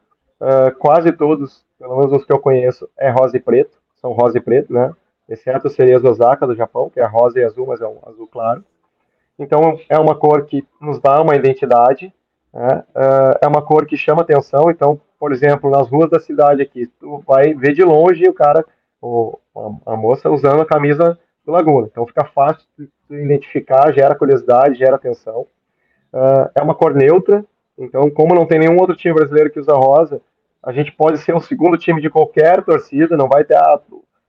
[0.44, 4.38] uh, quase todos, pelo menos os que eu conheço, é rosa e preto, são rosa
[4.38, 4.92] e preto, né?
[5.28, 8.26] Exceto seria as Osaka do Japão, que é rosa e azul, mas é um azul
[8.26, 8.62] claro.
[9.38, 12.12] Então, é uma cor que nos dá uma identidade,
[12.52, 12.84] né?
[12.94, 14.70] Uh, é uma cor que chama atenção.
[14.70, 18.64] Então, por exemplo, nas ruas da cidade aqui, tu vai ver de longe o cara,
[19.00, 19.38] o,
[19.86, 21.88] a, a moça usando a camisa do Laguna.
[21.90, 25.46] Então, fica fácil de, de identificar, gera curiosidade, gera atenção.
[26.12, 27.44] Uh, é uma cor neutra.
[27.76, 30.20] Então, como não tem nenhum outro time brasileiro que usa rosa,
[30.64, 33.80] a gente pode ser o segundo time de qualquer torcida, não vai ter ah,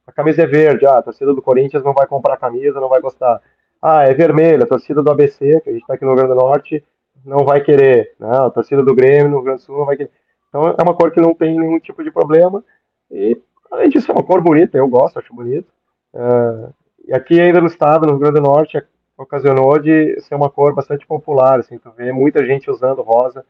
[0.05, 2.89] a camisa é verde, ah, a torcida do Corinthians não vai comprar a camisa, não
[2.89, 3.41] vai gostar
[3.81, 6.33] ah, é vermelho, a torcida do ABC, que a gente está aqui no Rio Grande
[6.33, 6.83] do Norte,
[7.23, 8.37] não vai querer, né?
[8.37, 10.11] a torcida do Grêmio no Rio Grande do Sul não vai querer.
[10.49, 12.63] Então é uma cor que não tem nenhum tipo de problema,
[13.09, 13.39] e
[13.71, 15.67] além disso é uma cor bonita, eu gosto, acho bonito.
[16.13, 16.73] Uh,
[17.07, 18.83] e aqui ainda no estado, no Rio Grande do Norte,
[19.17, 23.45] ocasionou de ser uma cor bastante popular, assim, tu vê muita gente usando rosa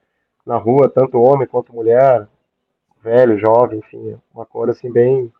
[0.45, 2.28] na rua, tanto homem quanto mulher,
[3.06, 5.32] velho, jovem, enfim, uma cor assim bem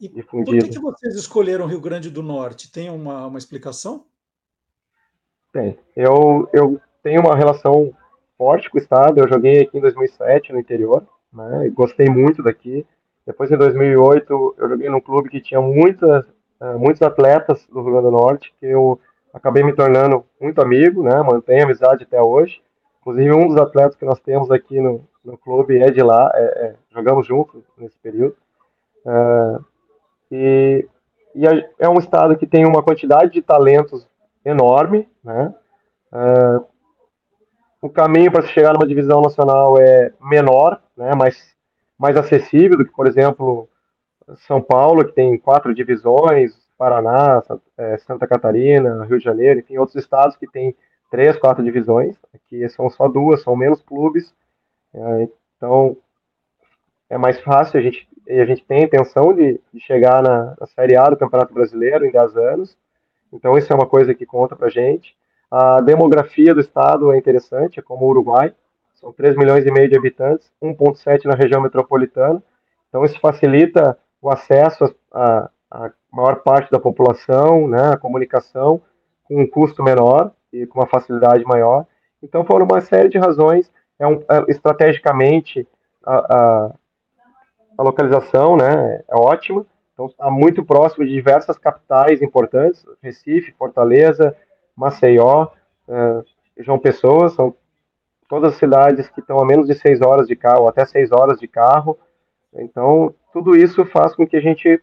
[0.00, 0.56] e difundida.
[0.56, 2.72] Por que, que vocês escolheram Rio Grande do Norte?
[2.72, 4.06] Tem uma, uma explicação?
[5.52, 5.78] Tem.
[5.94, 7.92] Eu, eu tenho uma relação
[8.38, 9.18] forte com o estado.
[9.18, 11.66] Eu joguei aqui em 2007 no interior, né?
[11.66, 12.86] E gostei muito daqui.
[13.26, 16.24] Depois, em 2008, eu joguei num clube que tinha muitas,
[16.60, 18.98] uh, muitos atletas do Rio Grande do Norte, que eu
[19.34, 21.20] acabei me tornando muito amigo, né?
[21.22, 22.62] Mantenho amizade até hoje.
[23.00, 26.40] Inclusive, um dos atletas que nós temos aqui no, no clube é de lá, é,
[26.40, 28.34] é, jogamos juntos nesse período.
[29.04, 29.64] Uh,
[30.32, 30.88] e,
[31.34, 31.44] e
[31.78, 34.06] é um estado que tem uma quantidade de talentos
[34.44, 35.54] enorme, né?
[36.10, 36.64] Uh,
[37.80, 41.14] o caminho para se chegar numa divisão nacional é menor, né?
[41.14, 41.36] Mais,
[41.98, 43.68] mais acessível do que, por exemplo,
[44.46, 47.42] São Paulo, que tem quatro divisões, Paraná,
[47.76, 50.74] é, Santa Catarina, Rio de Janeiro, enfim, outros estados que têm
[51.10, 52.16] três, quatro divisões.
[52.34, 54.32] Aqui são só duas, são menos clubes.
[54.98, 55.96] É, então,
[57.08, 60.66] é mais fácil, a gente, a gente tem a intenção de, de chegar na, na,
[60.66, 62.76] Série A do Campeonato Brasileiro em 10 anos,
[63.32, 65.16] então isso é uma coisa que conta pra gente.
[65.50, 68.52] A demografia do estado é interessante, é como o Uruguai,
[68.94, 72.42] são 3 milhões e meio de habitantes, 1,7 na região metropolitana,
[72.88, 75.48] então isso facilita o acesso a
[76.12, 78.80] maior parte da população, né, a comunicação,
[79.24, 81.86] com um custo menor e com uma facilidade maior.
[82.22, 85.66] Então, por uma série de razões, é um, é, estrategicamente
[86.04, 86.74] a, a,
[87.78, 94.36] a, localização né, é ótima, então está muito próximo de diversas capitais importantes, Recife, Fortaleza,
[94.76, 95.48] Maceió,
[95.88, 96.24] uh,
[96.58, 97.54] João Pessoa, são
[98.28, 101.40] todas as cidades que estão a menos de seis horas de carro, até seis horas
[101.40, 101.98] de carro.
[102.54, 104.80] Então, tudo isso faz com que a gente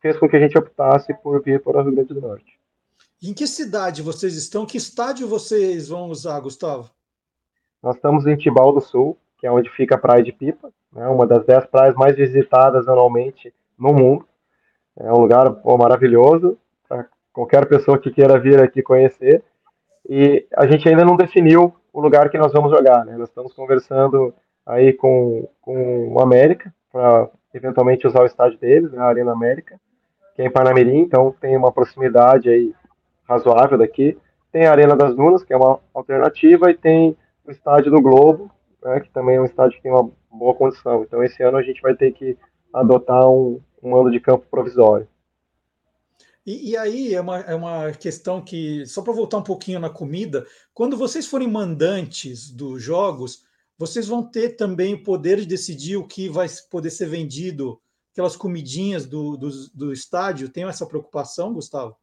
[0.00, 2.60] fez com que a gente optasse por vir para o Rio Grande do Norte.
[3.22, 4.66] Em que cidade vocês estão?
[4.66, 6.90] Que estádio vocês vão usar, Gustavo?
[7.84, 11.06] Nós estamos em Tibau do Sul, que é onde fica a Praia de Pipa, né,
[11.06, 14.26] uma das dez praias mais visitadas anualmente no mundo.
[14.98, 16.56] É um lugar pô, maravilhoso
[16.88, 19.44] para qualquer pessoa que queira vir aqui conhecer.
[20.08, 23.04] E a gente ainda não definiu o lugar que nós vamos jogar.
[23.04, 23.18] Né?
[23.18, 28.98] Nós estamos conversando aí com, com o América para eventualmente usar o estádio deles, né,
[28.98, 29.78] a Arena América
[30.34, 32.74] que é em Panamirim, então tem uma proximidade aí
[33.28, 34.18] razoável daqui.
[34.50, 37.16] Tem a Arena das Dunas, que é uma alternativa, e tem
[37.46, 38.50] o Estádio do Globo,
[38.82, 41.02] né, que também é um estádio que tem uma boa condição.
[41.02, 42.36] Então esse ano a gente vai ter que
[42.72, 45.08] adotar um, um mando de campo provisório.
[46.46, 49.88] E, e, aí é uma, é uma questão que, só para voltar um pouquinho na
[49.88, 53.44] comida, quando vocês forem mandantes dos jogos,
[53.78, 57.80] vocês vão ter também o poder de decidir o que vai poder ser vendido
[58.12, 60.50] aquelas comidinhas do, do, do estádio?
[60.50, 61.96] Tem essa preocupação, Gustavo?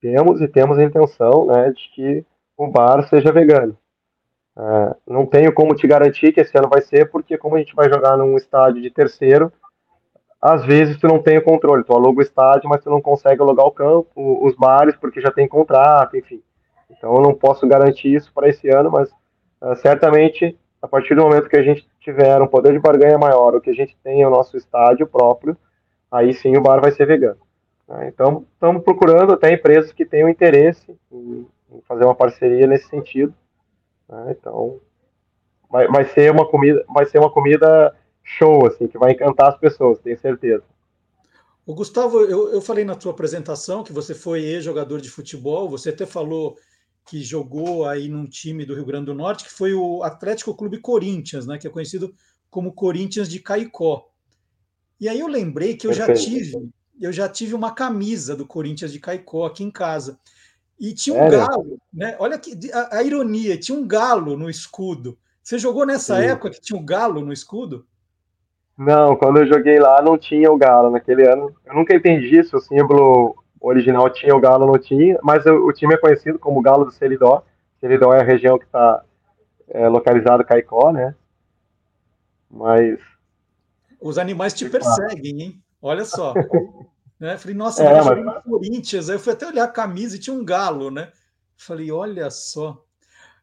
[0.00, 2.24] Temos e temos a intenção né, de que
[2.56, 3.76] o bar seja vegano.
[4.58, 7.74] É, não tenho como te garantir que esse ano vai ser, porque como a gente
[7.74, 9.52] vai jogar num estádio de terceiro,
[10.40, 13.42] às vezes tu não tem o controle, tu aluga o estádio, mas tu não consegue
[13.42, 16.42] alugar o campo, os bares, porque já tem contrato, enfim.
[16.90, 19.10] Então eu não posso garantir isso para esse ano, mas
[19.60, 23.54] uh, certamente a partir do momento que a gente tiver um poder de barganha maior,
[23.54, 25.56] o que a gente tem o nosso estádio próprio,
[26.10, 27.38] aí sim o bar vai ser vegano.
[27.86, 28.08] Né?
[28.08, 31.46] Então, estamos procurando até empresas que tenham interesse em
[31.86, 33.34] fazer uma parceria nesse sentido.
[34.10, 34.36] Né?
[34.38, 34.80] Então,
[35.70, 39.58] vai, vai ser uma comida, vai ser uma comida show, assim, que vai encantar as
[39.58, 40.64] pessoas, tenho certeza.
[41.64, 45.90] O Gustavo, eu, eu falei na tua apresentação que você foi ex-jogador de futebol, você
[45.90, 46.56] até falou
[47.06, 50.78] que jogou aí num time do Rio Grande do Norte, que foi o Atlético Clube
[50.78, 52.14] Corinthians, né, que é conhecido
[52.50, 54.08] como Corinthians de Caicó.
[55.00, 58.92] E aí eu lembrei que eu já tive, eu já tive uma camisa do Corinthians
[58.92, 60.18] de Caicó aqui em casa.
[60.80, 62.16] E tinha um galo, né?
[62.18, 65.18] Olha que a, a, ironia, tinha um galo no escudo.
[65.42, 66.28] Você jogou nessa Sim.
[66.28, 67.86] época que tinha um galo no escudo?
[68.78, 71.54] Não, quando eu joguei lá não tinha o galo naquele ano.
[71.66, 75.72] Eu nunca entendi se o símbolo original tinha, o Galo não tinha, mas o, o
[75.72, 77.44] time é conhecido como Galo do Seridó.
[77.78, 79.02] Seridó é a região que está
[79.68, 81.14] é, localizada Caicó, né?
[82.50, 82.98] Mas.
[84.00, 85.62] Os animais te perseguem, hein?
[85.82, 86.32] Olha só.
[87.20, 87.36] né?
[87.36, 88.24] Falei, nossa, é, mas...
[88.24, 89.10] no Corinthians.
[89.10, 91.12] Aí eu fui até olhar a camisa e tinha um galo, né?
[91.56, 92.82] Falei, olha só.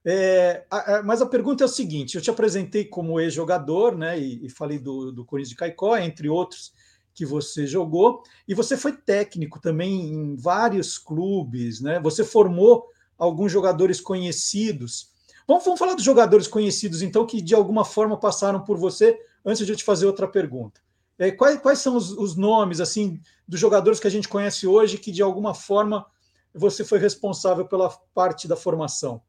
[0.03, 4.19] É, a, a, mas a pergunta é o seguinte: eu te apresentei como ex-jogador, né?
[4.19, 6.73] E, e falei do, do Corinthians de Caicó, entre outros
[7.13, 11.99] que você jogou, e você foi técnico também em vários clubes, né?
[11.99, 12.85] Você formou
[13.17, 15.11] alguns jogadores conhecidos.
[15.47, 19.65] Vamos, vamos falar dos jogadores conhecidos, então, que de alguma forma passaram por você, antes
[19.65, 20.79] de eu te fazer outra pergunta.
[21.19, 24.97] É, quais, quais são os, os nomes assim dos jogadores que a gente conhece hoje
[24.97, 26.05] que de alguma forma
[26.53, 29.21] você foi responsável pela parte da formação?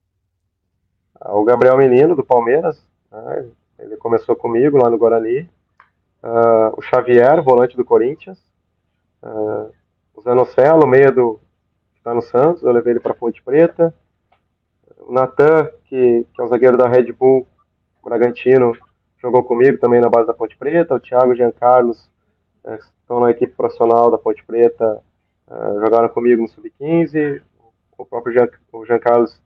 [1.20, 3.48] O Gabriel Menino, do Palmeiras, né?
[3.78, 5.50] ele começou comigo lá no Guarani,
[6.22, 8.38] uh, o Xavier, volante do Corinthians,
[9.22, 9.72] uh,
[10.14, 11.40] o Zanocelo, meia do
[11.92, 13.94] que está no Santos, eu levei ele para Ponte Preta,
[14.98, 17.46] o Natan, que, que é um zagueiro da Red Bull
[18.04, 18.76] Bragantino,
[19.20, 22.08] jogou comigo também na base da Ponte Preta, o Thiago Giancarlos,
[22.64, 25.02] uh, estão na equipe profissional da Ponte Preta,
[25.48, 27.42] uh, jogaram comigo no Sub-15,
[27.96, 29.40] o próprio Jean, o Giancarlos,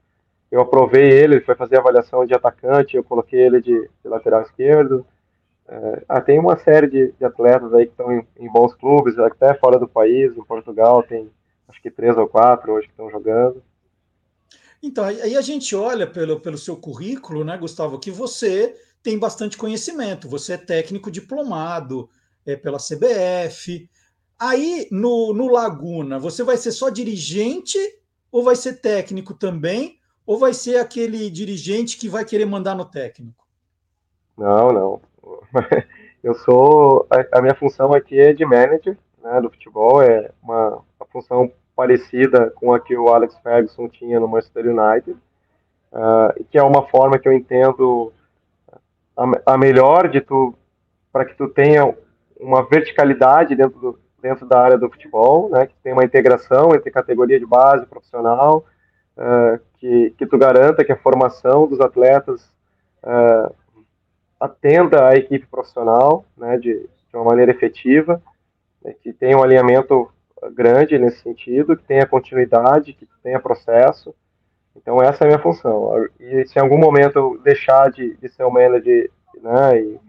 [0.50, 4.42] eu aprovei ele, ele foi fazer avaliação de atacante, eu coloquei ele de, de lateral
[4.42, 5.06] esquerdo,
[5.68, 9.54] é, tem uma série de, de, atletas aí que estão em, em, bons clubes, até
[9.54, 11.30] fora do país, em Portugal tem
[11.68, 13.62] acho que três ou quatro hoje que estão jogando.
[14.82, 19.58] Então, aí a gente olha pelo, pelo seu currículo, né, Gustavo, que você tem bastante
[19.58, 22.08] conhecimento, você é técnico diplomado
[22.46, 23.88] é, pela CBF.
[24.38, 27.78] Aí no, no Laguna, você vai ser só dirigente
[28.30, 29.98] ou vai ser técnico também?
[30.24, 33.44] Ou vai ser aquele dirigente que vai querer mandar no técnico?
[34.38, 35.00] Não, não.
[36.22, 40.80] eu sou a, a, minha função aqui é de manager né, do futebol, é uma,
[40.98, 45.18] uma função parecida com a que o Alex Ferguson tinha no Manchester United,
[45.92, 48.12] uh, que é uma forma que eu entendo
[49.16, 50.54] a, a melhor de tu
[51.12, 51.94] para que tu tenha
[52.40, 56.90] uma verticalidade dentro, do, dentro da área do futebol, né, que tenha uma integração entre
[56.90, 58.64] categoria de base profissional,
[59.16, 62.42] uh, que, que tu garanta que a formação dos atletas
[63.02, 63.54] uh,
[64.40, 68.20] atenda à equipe profissional né, de, de uma maneira efetiva,
[68.82, 70.10] né, que tenha um alinhamento
[70.54, 74.14] grande nesse sentido, que tenha continuidade, que tenha processo.
[74.76, 76.06] Então essa é a minha função.
[76.18, 79.10] E se em algum momento eu deixar de, de ser o manager
[79.40, 80.00] né, e,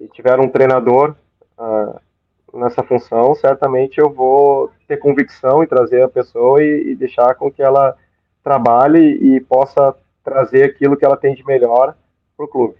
[0.00, 1.16] e tiver um treinador
[1.58, 7.34] uh, nessa função, certamente eu vou ter convicção em trazer a pessoa e, e deixar
[7.34, 7.96] com que ela
[8.42, 9.94] trabalhe e possa
[10.24, 11.96] trazer aquilo que ela tem de melhor
[12.36, 12.76] para o clube.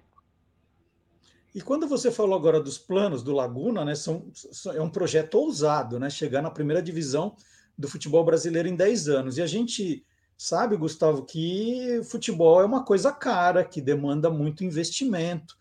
[1.54, 4.26] E quando você falou agora dos planos do Laguna, né, são,
[4.74, 7.34] é um projeto ousado, né, chegar na primeira divisão
[7.76, 9.38] do futebol brasileiro em 10 anos.
[9.38, 10.04] E a gente
[10.38, 15.56] sabe, Gustavo, que futebol é uma coisa cara, que demanda muito investimento.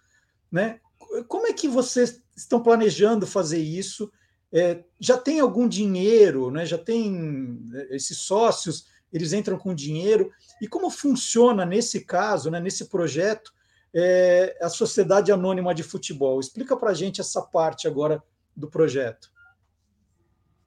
[0.51, 0.80] Né?
[1.28, 4.11] Como é que vocês estão planejando fazer isso?
[4.53, 6.63] É, já tem algum dinheiro, né?
[6.63, 10.32] já tem é, esses sócios, eles entram com dinheiro.
[10.61, 13.51] E como funciona nesse caso, né, nesse projeto,
[13.91, 16.39] é, a Sociedade Anônima de Futebol?
[16.39, 18.21] Explica para a gente essa parte agora
[18.55, 19.32] do projeto.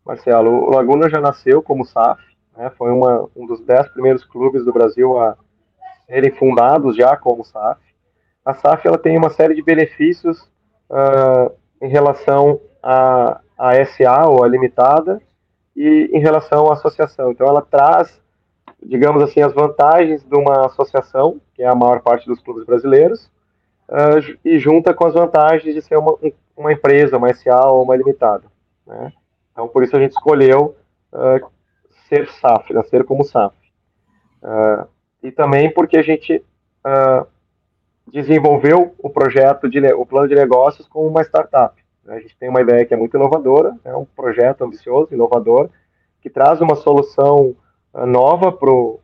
[0.05, 4.65] Marcelo, o Laguna já nasceu como SAF, né, foi uma, um dos dez primeiros clubes
[4.65, 5.37] do Brasil a
[6.07, 7.91] serem fundados já como SAF
[8.45, 10.41] a SAF ela tem uma série de benefícios
[10.91, 15.21] uh, em relação à a, SA ou a limitada
[15.77, 17.31] e em relação à associação.
[17.31, 18.21] Então ela traz,
[18.83, 23.31] digamos assim, as vantagens de uma associação, que é a maior parte dos clubes brasileiros,
[23.89, 26.17] uh, e junta com as vantagens de ser uma,
[26.57, 28.45] uma empresa, uma SA ou uma limitada.
[28.87, 29.13] Né?
[29.53, 30.75] Então por isso a gente escolheu
[31.13, 31.51] uh,
[32.11, 33.07] ser SAF, nascer né?
[33.07, 33.57] como SAF.
[35.23, 36.45] e também porque a gente
[38.13, 41.81] desenvolveu o projeto de o plano de negócios como uma startup.
[42.07, 45.71] A gente tem uma ideia que é muito inovadora, é um projeto ambicioso, inovador,
[46.21, 47.55] que traz uma solução
[47.95, 49.01] uh, nova para o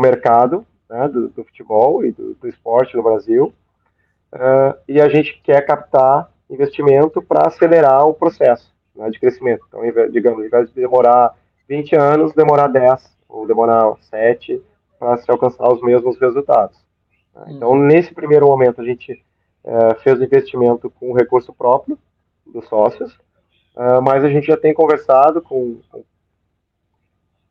[0.00, 3.54] mercado né, do, do, futebol e do, do, esporte no Brasil.
[4.32, 9.64] Uh, e a gente quer captar investimento para acelerar o processo né, de crescimento.
[9.68, 11.34] Então, digamos, ao invés de demorar
[11.68, 14.62] 20 anos, demorar 10 ou demorar 7
[14.98, 16.78] para se alcançar os mesmos resultados.
[17.34, 17.44] Né?
[17.48, 17.86] Então, uhum.
[17.86, 19.22] nesse primeiro momento, a gente
[19.64, 21.98] é, fez o investimento com recurso próprio
[22.46, 23.12] dos sócios,
[23.74, 26.04] uh, mas a gente já tem conversado com, com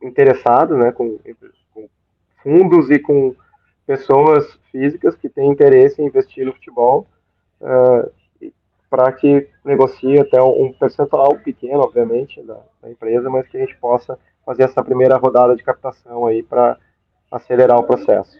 [0.02, 1.20] interessados, né, com,
[1.74, 1.90] com,
[2.42, 3.36] fundos e com
[3.86, 7.06] pessoas físicas que têm interesse em investir no futebol,
[7.60, 8.10] uh,
[8.96, 13.76] para que negocie até um percentual pequeno, obviamente, da, da, empresa, mas que a gente
[13.76, 16.78] possa fazer essa primeira rodada de captação aí para
[17.30, 18.38] acelerar o processo.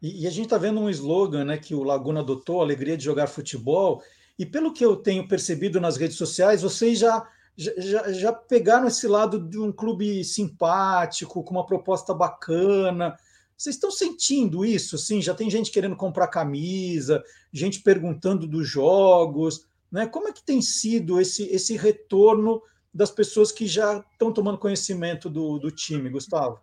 [0.00, 3.04] E, e a gente está vendo um slogan né, que o Laguna adotou, alegria de
[3.04, 4.00] jogar futebol,
[4.38, 9.08] e pelo que eu tenho percebido nas redes sociais, vocês já, já, já pegaram esse
[9.08, 13.16] lado de um clube simpático, com uma proposta bacana.
[13.58, 14.96] Vocês estão sentindo isso?
[14.96, 19.66] Sim, já tem gente querendo comprar camisa, gente perguntando dos jogos.
[19.90, 20.06] Né?
[20.06, 22.62] Como é que tem sido esse, esse retorno
[22.94, 26.60] das pessoas que já estão tomando conhecimento do, do time, Gustavo?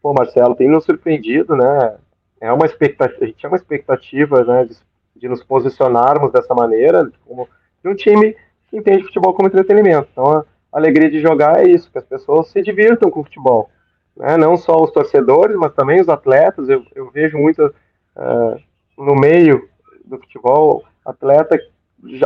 [0.00, 1.98] Pô, Marcelo, tem nos surpreendido, né?
[2.40, 4.76] É uma expectativa, a gente tinha uma expectativa, né, de,
[5.16, 7.48] de nos posicionarmos dessa maneira, como
[7.82, 8.36] de um time
[8.68, 10.08] que entende futebol como entretenimento.
[10.12, 13.68] Então, a alegria de jogar é isso, que as pessoas se divirtam com o futebol.
[14.16, 14.36] Né?
[14.36, 16.68] Não só os torcedores, mas também os atletas.
[16.68, 18.60] Eu, eu vejo muito uh,
[18.96, 19.68] no meio
[20.04, 21.58] do futebol, atleta,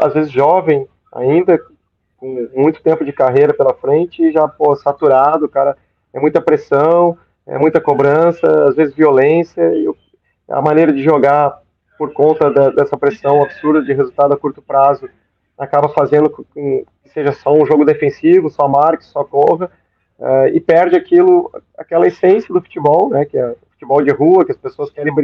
[0.02, 1.58] às vezes jovem ainda,
[2.16, 5.76] com muito tempo de carreira pela frente, e já pô, saturado, cara,
[6.12, 7.16] é muita pressão,
[7.46, 9.92] é muita cobrança, às vezes violência, e
[10.48, 11.60] a maneira de jogar
[11.98, 15.08] por conta da, dessa pressão absurda de resultado a curto prazo
[15.58, 19.70] acaba fazendo com que seja só um jogo defensivo, só marque, só corra,
[20.20, 24.52] uh, e perde aquilo, aquela essência do futebol, né, que é futebol de rua, que
[24.52, 25.14] as pessoas querem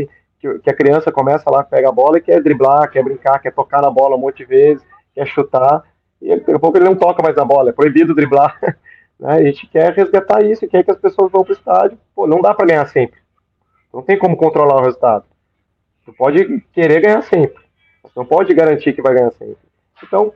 [0.41, 3.53] que, que a criança começa lá, pega a bola e quer driblar, quer brincar, quer
[3.53, 4.85] tocar na bola um monte de vezes,
[5.15, 5.83] quer chutar,
[6.21, 8.59] e daqui a pouco ele não toca mais na bola, é proibido driblar.
[9.19, 9.33] Né?
[9.33, 11.99] A gente quer resgatar isso, quer que as pessoas vão para o estádio.
[12.15, 13.19] Pô, não dá para ganhar sempre.
[13.91, 15.25] Não tem como controlar o resultado.
[16.05, 17.65] Tu pode querer ganhar sempre.
[18.05, 19.57] Mas não pode garantir que vai ganhar sempre.
[20.05, 20.35] Então,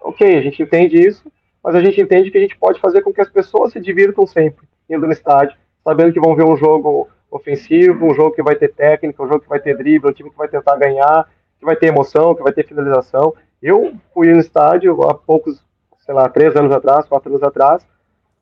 [0.00, 1.30] ok, a gente entende isso,
[1.66, 4.24] mas a gente entende que a gente pode fazer com que as pessoas se divirtam
[4.24, 8.54] sempre indo no estádio, sabendo que vão ver um jogo ofensivo, um jogo que vai
[8.54, 11.64] ter técnica, um jogo que vai ter drible, um time que vai tentar ganhar, que
[11.64, 13.34] vai ter emoção, que vai ter finalização.
[13.60, 15.60] Eu fui no estádio há poucos,
[16.04, 17.84] sei lá, três anos atrás, quatro anos atrás,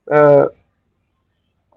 [0.06, 0.52] uh,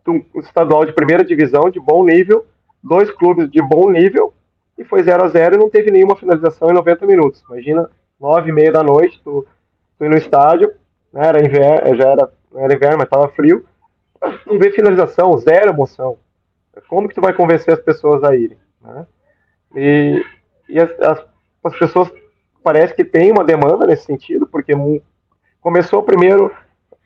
[0.06, 2.46] um estadual de primeira divisão, de bom nível,
[2.84, 4.34] dois clubes de bom nível,
[4.78, 7.42] e foi 0 a 0 e não teve nenhuma finalização em 90 minutos.
[7.50, 7.90] Imagina,
[8.20, 9.48] nove e meia da noite, tu,
[9.98, 10.74] tu ir no estádio,
[11.26, 13.66] era inverno, já era, era inverno, mas estava frio,
[14.46, 16.18] não vê finalização, zero emoção.
[16.88, 18.58] Como que tu vai convencer as pessoas a irem?
[18.82, 19.08] Né?
[19.76, 20.26] E,
[20.70, 21.26] e as, as,
[21.64, 22.12] as, pessoas
[22.64, 24.74] parece que tem uma demanda nesse sentido, porque
[25.62, 26.54] começou primeiro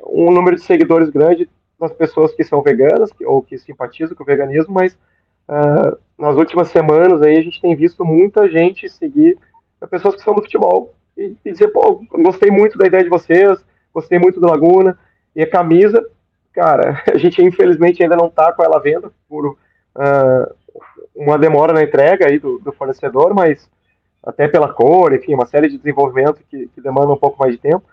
[0.06, 1.50] um número de seguidores grande
[1.80, 4.94] das pessoas que são veganas ou que simpatizam com o veganismo, mas
[5.48, 9.38] uh, nas últimas semanas aí a gente tem visto muita gente seguir
[9.90, 13.60] pessoas que são do futebol e, e dizer, pô, gostei muito da ideia de vocês,
[13.94, 14.98] gostei muito do Laguna,
[15.36, 16.06] e a camisa,
[16.54, 20.56] cara, a gente infelizmente ainda não está com ela à venda por uh,
[21.16, 23.70] uma demora na entrega aí do, do, fornecedor, mas
[24.24, 27.60] até pela cor, enfim, uma série de desenvolvimento que, que demanda um pouco mais de
[27.60, 27.84] tempo.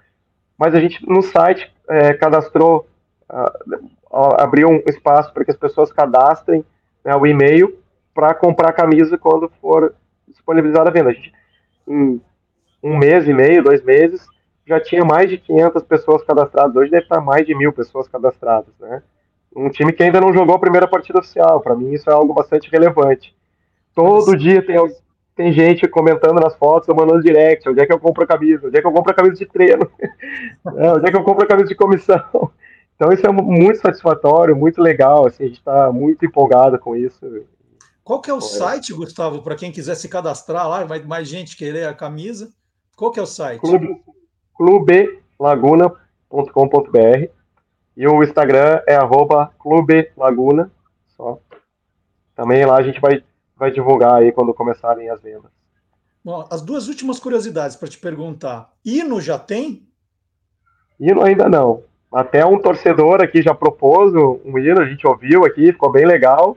[0.56, 2.86] Mas a gente no site é, cadastrou,
[3.30, 6.64] uh, abriu um espaço para que as pessoas cadastrem
[7.04, 7.78] né, o e-mail
[8.12, 9.94] para comprar a camisa quando for
[10.26, 11.10] disponibilizada a venda.
[11.10, 11.32] A gente,
[11.86, 12.20] em
[12.82, 14.26] um mês e meio, dois meses,
[14.68, 16.76] já tinha mais de 500 pessoas cadastradas.
[16.76, 19.02] Hoje deve estar mais de mil pessoas cadastradas, né?
[19.56, 21.60] Um time que ainda não jogou a primeira partida oficial.
[21.60, 23.34] Para mim, isso é algo bastante relevante.
[23.94, 24.76] Todo dia tem,
[25.34, 27.66] tem gente comentando nas fotos, mandando direct.
[27.66, 28.68] Onde é que eu compro a camisa?
[28.68, 29.90] Onde é que eu compro a camisa de treino?
[30.76, 32.22] é, onde é que eu compro a camisa de comissão?
[32.98, 35.24] Então, isso é muito satisfatório, muito legal.
[35.24, 37.46] Assim, a gente está muito empolgado com isso.
[38.02, 41.56] Qual que é o site, Gustavo, para quem quiser se cadastrar lá, vai mais gente
[41.56, 42.50] querer a camisa?
[42.96, 43.60] Qual que é o site?
[43.60, 44.02] Clube,
[44.58, 47.30] clubelaguna.com.br
[47.96, 50.70] e o Instagram é arroba clubelaguna,
[51.16, 51.40] só.
[52.36, 53.24] Também lá a gente vai,
[53.56, 55.50] vai divulgar aí quando começarem as vendas.
[56.24, 58.70] Bom, as duas últimas curiosidades para te perguntar.
[58.84, 59.88] Hino já tem?
[61.00, 61.84] Hino ainda não.
[62.12, 66.56] Até um torcedor aqui já propôs um hino, a gente ouviu aqui, ficou bem legal.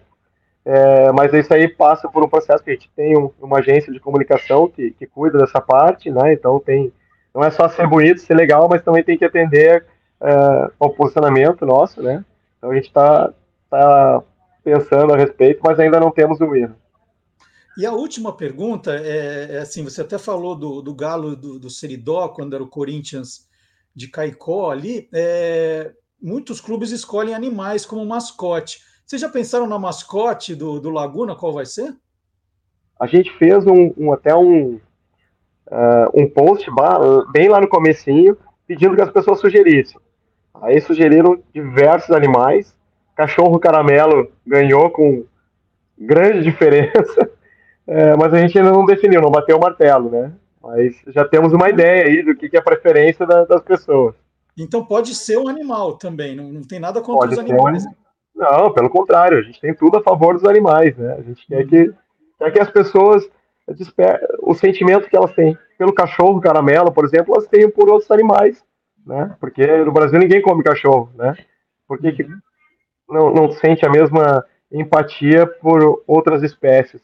[0.64, 3.92] É, mas isso aí passa por um processo que a gente tem um, uma agência
[3.92, 6.34] de comunicação que, que cuida dessa parte, né?
[6.34, 6.94] Então tem
[7.34, 9.86] não é só ser bonito, ser legal, mas também tem que atender
[10.22, 12.24] uh, ao posicionamento nosso, né?
[12.58, 13.34] Então a gente está
[13.70, 14.24] tá
[14.64, 16.76] pensando a respeito, mas ainda não temos o erro.
[17.78, 21.70] E a última pergunta é, é, assim: você até falou do, do Galo do, do
[21.70, 23.50] Seridó, quando era o Corinthians
[23.96, 25.10] de Caicó ali.
[25.14, 28.82] É, muitos clubes escolhem animais como mascote.
[29.06, 31.36] Vocês já pensaram na mascote do, do Laguna?
[31.36, 31.96] Qual vai ser?
[33.00, 34.80] A gente fez um, um até um,
[35.68, 36.70] uh, um post
[37.32, 38.38] bem lá no comecinho,
[38.68, 40.00] pedindo que as pessoas sugerissem.
[40.62, 42.76] Aí sugeriram diversos animais.
[43.16, 45.26] Cachorro caramelo ganhou com
[45.98, 47.30] grande diferença,
[47.88, 50.32] é, mas a gente ainda não definiu, não bateu o martelo, né?
[50.62, 54.16] Mas já temos uma ideia aí do que, é a preferência da, das pessoas.
[54.58, 57.86] Então pode ser um animal também, não, não tem nada contra pode os animais.
[57.86, 57.92] Um...
[58.36, 61.16] Não, pelo contrário, a gente tem tudo a favor dos animais, né?
[61.18, 61.94] A gente quer que,
[62.38, 63.28] quer que as pessoas
[64.42, 68.64] o sentimento que elas têm pelo cachorro caramelo, por exemplo, elas têm por outros animais,
[69.06, 69.36] né?
[69.40, 71.36] Porque no Brasil ninguém come cachorro, né?
[71.88, 72.28] Por que, que
[73.10, 77.02] não, não sente a mesma empatia por outras espécies?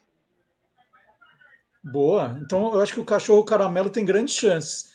[1.84, 2.38] Boa.
[2.42, 4.92] Então eu acho que o cachorro caramelo tem grandes chances.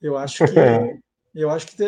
[0.00, 0.54] Eu acho que
[1.34, 1.82] eu acho que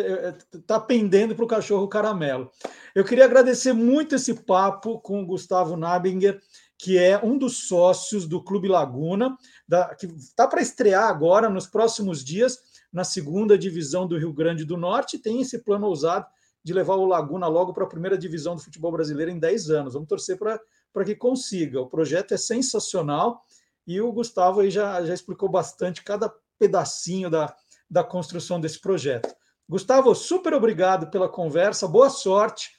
[0.53, 2.51] está pendendo para o cachorro caramelo.
[2.93, 6.41] Eu queria agradecer muito esse papo com o Gustavo Nabinger
[6.77, 9.35] que é um dos sócios do Clube Laguna,
[9.67, 12.59] da, que está para estrear agora, nos próximos dias,
[12.93, 15.17] na segunda divisão do Rio Grande do Norte.
[15.17, 16.27] Tem esse plano ousado
[16.63, 19.93] de levar o Laguna logo para a primeira divisão do futebol brasileiro em 10 anos.
[19.93, 21.81] Vamos torcer para que consiga.
[21.81, 23.41] O projeto é sensacional
[23.85, 27.55] e o Gustavo aí já, já explicou bastante cada pedacinho da,
[27.89, 29.33] da construção desse projeto.
[29.67, 32.76] Gustavo, super obrigado pela conversa, boa sorte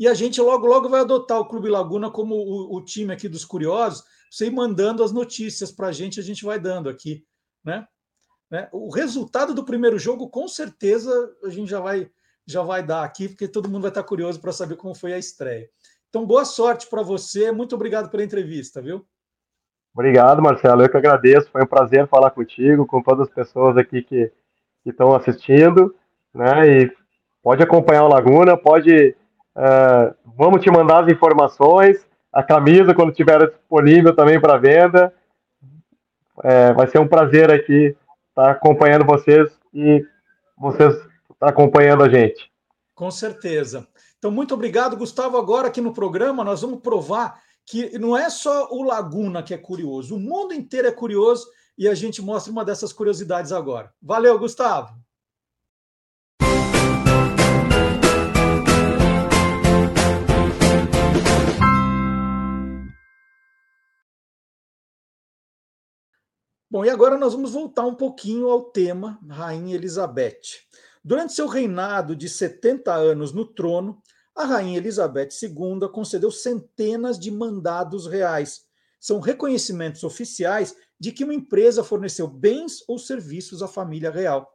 [0.00, 3.28] e a gente logo, logo vai adotar o Clube Laguna como o, o time aqui
[3.28, 7.22] dos curiosos, você ir mandando as notícias para a gente, a gente vai dando aqui,
[7.62, 7.86] né?
[8.50, 8.66] né?
[8.72, 11.12] O resultado do primeiro jogo, com certeza,
[11.44, 12.10] a gente já vai,
[12.46, 15.18] já vai dar aqui, porque todo mundo vai estar curioso para saber como foi a
[15.18, 15.68] estreia.
[16.08, 19.04] Então, boa sorte para você, muito obrigado pela entrevista, viu?
[19.92, 24.00] Obrigado, Marcelo, eu que agradeço, foi um prazer falar contigo, com todas as pessoas aqui
[24.00, 24.32] que
[24.86, 25.94] estão assistindo,
[26.32, 26.84] né?
[26.84, 26.92] E
[27.42, 29.14] pode acompanhar o Laguna, pode
[29.56, 35.12] Uh, vamos te mandar as informações, a camisa quando estiver disponível também para venda.
[36.42, 37.96] É, vai ser um prazer aqui
[38.30, 40.04] estar tá acompanhando vocês e
[40.56, 40.94] vocês
[41.38, 42.50] tá acompanhando a gente.
[42.94, 43.86] Com certeza.
[44.18, 45.36] Então, muito obrigado, Gustavo.
[45.36, 49.58] Agora aqui no programa nós vamos provar que não é só o Laguna que é
[49.58, 51.46] curioso, o mundo inteiro é curioso
[51.78, 53.92] e a gente mostra uma dessas curiosidades agora.
[54.02, 54.94] Valeu, Gustavo.
[66.72, 70.60] Bom, e agora nós vamos voltar um pouquinho ao tema Rainha Elizabeth.
[71.02, 74.00] Durante seu reinado de 70 anos no trono,
[74.36, 78.66] a Rainha Elizabeth II concedeu centenas de mandados reais.
[79.00, 84.48] São reconhecimentos oficiais de que uma empresa forneceu bens ou serviços à família real.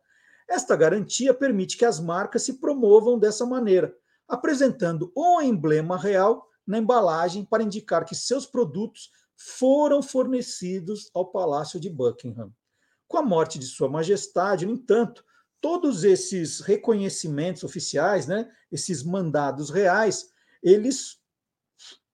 [0.47, 3.93] Esta garantia permite que as marcas se promovam dessa maneira,
[4.26, 11.79] apresentando o emblema real na embalagem para indicar que seus produtos foram fornecidos ao Palácio
[11.79, 12.53] de Buckingham.
[13.07, 15.23] Com a morte de Sua Majestade, no entanto,
[15.61, 20.29] todos esses reconhecimentos oficiais, né, esses mandados reais,
[20.61, 21.19] eles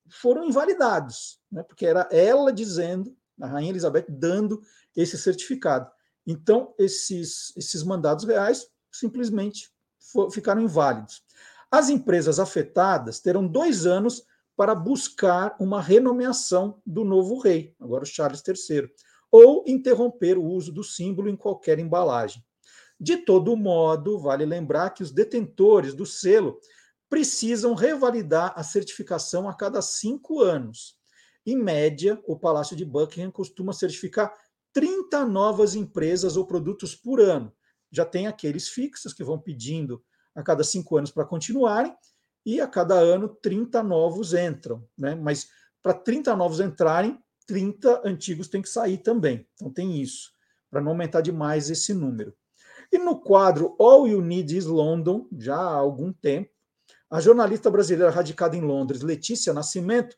[0.10, 4.62] foram invalidados, né, porque era ela dizendo, a Rainha Elizabeth dando
[4.96, 5.90] esse certificado.
[6.26, 11.24] Então, esses, esses mandados reais simplesmente for, ficaram inválidos.
[11.72, 14.24] As empresas afetadas terão dois anos
[14.56, 18.90] para buscar uma renomeação do novo rei, agora o Charles III,
[19.32, 22.44] ou interromper o uso do símbolo em qualquer embalagem.
[23.00, 26.60] De todo modo, vale lembrar que os detentores do selo
[27.10, 30.96] precisam revalidar a certificação a cada cinco anos.
[31.46, 34.32] Em média, o Palácio de Buckingham costuma certificar
[34.72, 37.52] 30 novas empresas ou produtos por ano.
[37.92, 40.04] Já tem aqueles fixos que vão pedindo
[40.36, 41.94] a cada cinco anos para continuarem,
[42.46, 45.16] e a cada ano 30 novos entram, né?
[45.16, 45.50] Mas
[45.82, 49.48] para 30 novos entrarem, 30 antigos têm que sair também.
[49.56, 50.32] Então tem isso,
[50.70, 52.34] para não aumentar demais esse número.
[52.92, 56.50] E no quadro All You Need is London, já há algum tempo,
[57.10, 60.16] a jornalista brasileira radicada em Londres, Letícia Nascimento,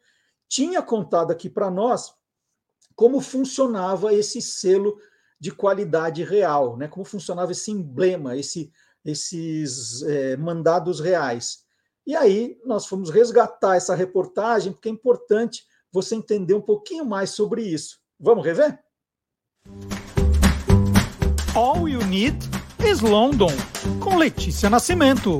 [0.47, 2.13] tinha contado aqui para nós
[2.95, 4.97] como funcionava esse selo
[5.39, 6.87] de qualidade real, né?
[6.87, 8.71] como funcionava esse emblema, esse,
[9.03, 11.65] esses é, mandados reais.
[12.05, 17.29] E aí nós fomos resgatar essa reportagem, porque é importante você entender um pouquinho mais
[17.29, 17.97] sobre isso.
[18.19, 18.77] Vamos rever?
[21.55, 22.37] All You Need
[22.85, 23.51] is London,
[24.01, 25.39] com Letícia Nascimento.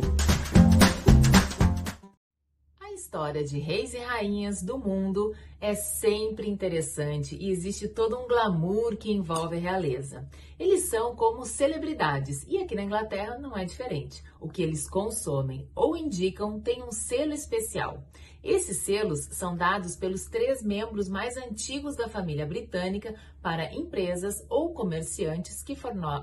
[3.13, 8.97] História de reis e rainhas do mundo é sempre interessante e existe todo um glamour
[8.97, 10.27] que envolve a realeza.
[10.59, 14.23] Eles são como celebridades e aqui na Inglaterra não é diferente.
[14.41, 18.03] O que eles consomem ou indicam tem um selo especial.
[18.43, 24.73] Esses selos são dados pelos três membros mais antigos da família britânica para empresas ou
[24.73, 25.77] comerciantes que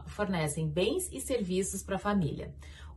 [0.07, 2.53] fornecem bens e serviços para a família.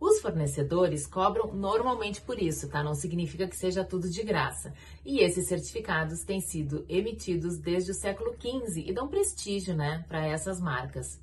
[0.05, 2.83] Os fornecedores cobram normalmente por isso, tá?
[2.83, 4.73] Não significa que seja tudo de graça.
[5.05, 10.27] E esses certificados têm sido emitidos desde o século XV e dão prestígio, né, para
[10.27, 11.21] essas marcas.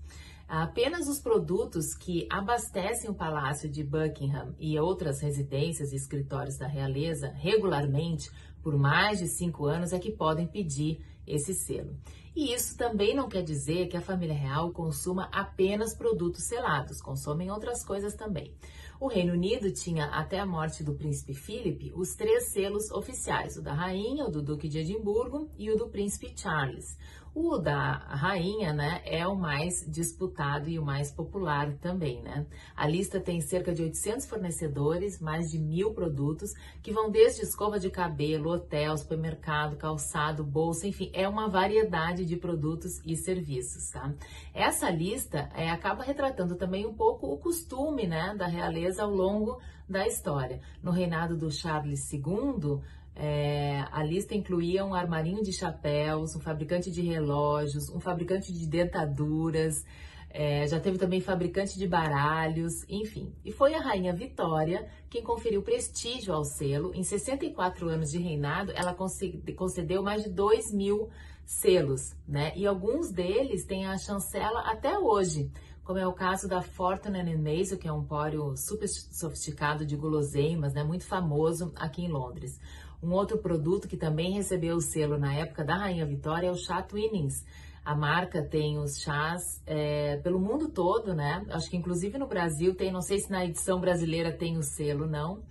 [0.49, 6.67] Apenas os produtos que abastecem o Palácio de Buckingham e outras residências e escritórios da
[6.67, 8.31] realeza regularmente
[8.63, 11.95] por mais de cinco anos é que podem pedir esse selo.
[12.35, 17.51] E isso também não quer dizer que a família real consuma apenas produtos selados, consomem
[17.51, 18.55] outras coisas também.
[19.01, 23.63] O Reino Unido tinha, até a morte do príncipe Philip, os três selos oficiais: o
[23.63, 26.97] da rainha, o do duque de Edimburgo e o do príncipe Charles.
[27.33, 32.45] O da rainha, né, é o mais disputado e o mais popular também, né?
[32.75, 36.53] A lista tem cerca de 800 fornecedores, mais de mil produtos,
[36.83, 42.37] que vão desde escova de cabelo, hotel, supermercado, calçado, bolsa, enfim, é uma variedade de
[42.37, 44.13] produtos e serviços, tá?
[44.53, 49.61] Essa lista é, acaba retratando também um pouco o costume, né, da realeza ao longo
[49.89, 50.61] da história.
[50.83, 52.81] No reinado do Charles II,
[53.23, 58.67] é, a lista incluía um armarinho de chapéus, um fabricante de relógios, um fabricante de
[58.67, 59.85] dentaduras,
[60.31, 63.35] é, já teve também fabricante de baralhos, enfim.
[63.45, 66.93] E foi a rainha Vitória quem conferiu prestígio ao selo.
[66.95, 71.11] Em 64 anos de reinado, ela concedeu mais de 2 mil
[71.45, 72.55] selos, né?
[72.57, 75.51] E alguns deles têm a chancela até hoje,
[75.85, 80.73] como é o caso da Fortune Mason, que é um pório super sofisticado de guloseimas,
[80.73, 80.83] né?
[80.83, 82.59] Muito famoso aqui em Londres.
[83.03, 86.57] Um outro produto que também recebeu o selo na época da Rainha Vitória é o
[86.57, 87.45] chá Twinings.
[87.83, 91.45] A marca tem os chás é, pelo mundo todo, né?
[91.49, 95.07] Acho que inclusive no Brasil tem, não sei se na edição brasileira tem o selo,
[95.07, 95.43] não.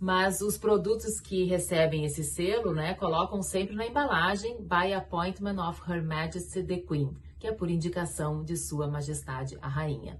[0.00, 5.80] Mas os produtos que recebem esse selo, né, colocam sempre na embalagem by appointment of
[5.90, 10.18] Her Majesty the Queen, que é por indicação de Sua Majestade a Rainha.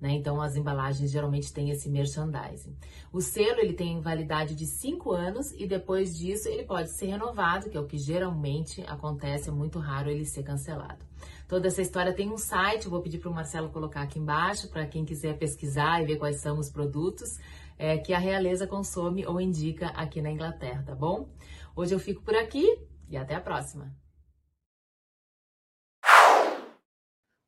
[0.00, 0.12] Né?
[0.12, 2.74] Então, as embalagens geralmente têm esse merchandising.
[3.12, 7.68] O selo ele tem validade de 5 anos e depois disso ele pode ser renovado,
[7.68, 11.04] que é o que geralmente acontece, é muito raro ele ser cancelado.
[11.46, 14.86] Toda essa história tem um site, vou pedir para o Marcelo colocar aqui embaixo, para
[14.86, 17.38] quem quiser pesquisar e ver quais são os produtos
[17.76, 21.28] é, que a realeza consome ou indica aqui na Inglaterra, tá bom?
[21.76, 22.78] Hoje eu fico por aqui
[23.08, 23.99] e até a próxima!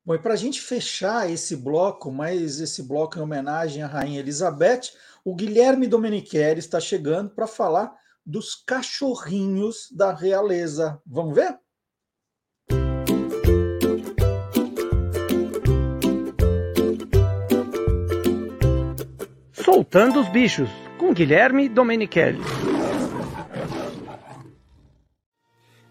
[0.04, 4.18] Bom, e para a gente fechar esse bloco, mais esse bloco em homenagem à Rainha
[4.18, 4.90] Elizabeth,
[5.24, 7.94] o Guilherme Domenichelli está chegando para falar
[8.26, 11.00] dos cachorrinhos da realeza.
[11.06, 11.56] Vamos ver?
[19.52, 22.40] Soltando os bichos, com Guilherme Domenichelli.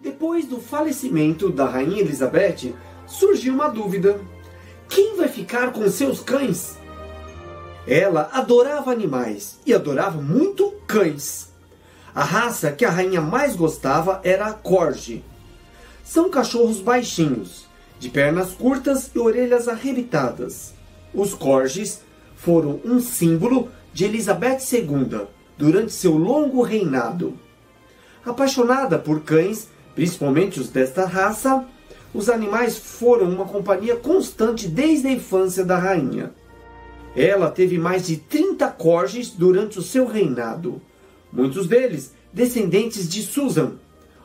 [0.01, 2.75] Depois do falecimento da Rainha Elizabeth,
[3.11, 4.19] surgiu uma dúvida:
[4.89, 6.77] quem vai ficar com seus cães?
[7.87, 11.51] Ela adorava animais e adorava muito cães.
[12.13, 15.23] A raça que a rainha mais gostava era a Corgi.
[16.03, 17.65] São cachorros baixinhos,
[17.99, 20.73] de pernas curtas e orelhas arrebitadas.
[21.13, 22.01] Os Corgis
[22.35, 27.37] foram um símbolo de Elizabeth II durante seu longo reinado.
[28.25, 31.65] Apaixonada por cães, principalmente os desta raça,
[32.13, 36.31] os animais foram uma companhia constante desde a infância da rainha.
[37.15, 40.81] Ela teve mais de 30 corgis durante o seu reinado,
[41.31, 43.73] muitos deles descendentes de Susan,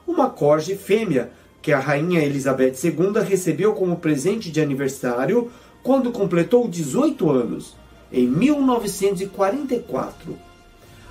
[0.06, 5.50] uma corgi fêmea que a rainha Elizabeth II recebeu como presente de aniversário
[5.82, 7.74] quando completou 18 anos,
[8.12, 10.38] em 1944.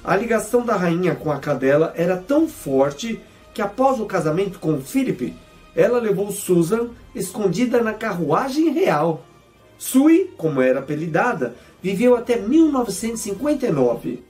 [0.04, 3.20] A ligação da rainha com a cadela era tão forte
[3.54, 5.34] que após o casamento com Philip,
[5.76, 9.26] ela levou Susan escondida na carruagem real.
[9.78, 14.24] Sui, como era apelidada, viveu até 1959.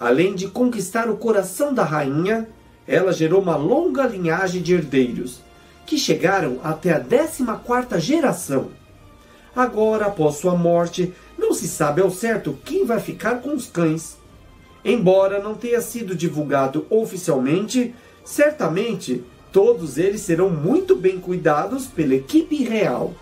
[0.00, 2.48] Além de conquistar o coração da rainha,
[2.86, 5.40] ela gerou uma longa linhagem de herdeiros,
[5.84, 8.70] que chegaram até a 14ª geração.
[9.54, 14.16] Agora, após sua morte, não se sabe ao certo quem vai ficar com os cães.
[14.84, 22.64] Embora não tenha sido divulgado oficialmente, certamente Todos eles serão muito bem cuidados pela equipe
[22.64, 23.14] real.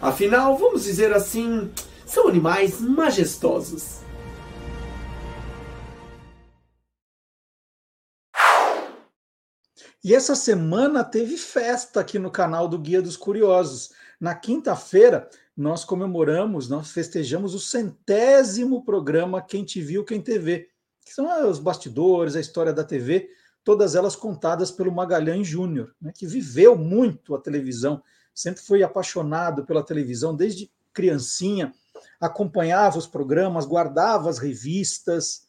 [0.00, 1.70] Afinal, vamos dizer assim,
[2.04, 4.00] são animais majestosos.
[10.02, 13.90] E essa semana teve festa aqui no canal do Guia dos Curiosos.
[14.20, 20.68] Na quinta-feira, nós comemoramos, nós festejamos o centésimo programa Quem Te Viu, Quem TV,
[21.04, 23.30] que são os bastidores, a história da TV
[23.66, 28.00] todas elas contadas pelo Magalhães Júnior, né, que viveu muito a televisão,
[28.32, 31.74] sempre foi apaixonado pela televisão desde criancinha,
[32.20, 35.48] acompanhava os programas, guardava as revistas,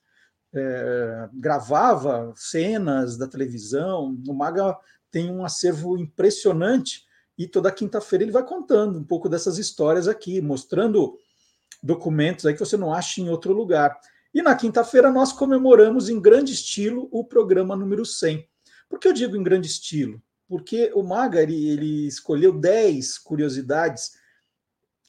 [0.51, 4.17] é, gravava cenas da televisão.
[4.27, 4.75] O Maga
[5.11, 7.05] tem um acervo impressionante
[7.37, 11.19] e toda quinta-feira ele vai contando um pouco dessas histórias aqui, mostrando
[11.83, 13.95] documentos aí que você não acha em outro lugar.
[14.37, 18.47] E na quinta-feira nós comemoramos em grande estilo o programa número 100.
[18.87, 20.21] Por que eu digo em grande estilo?
[20.47, 24.11] Porque o Magari ele escolheu 10 curiosidades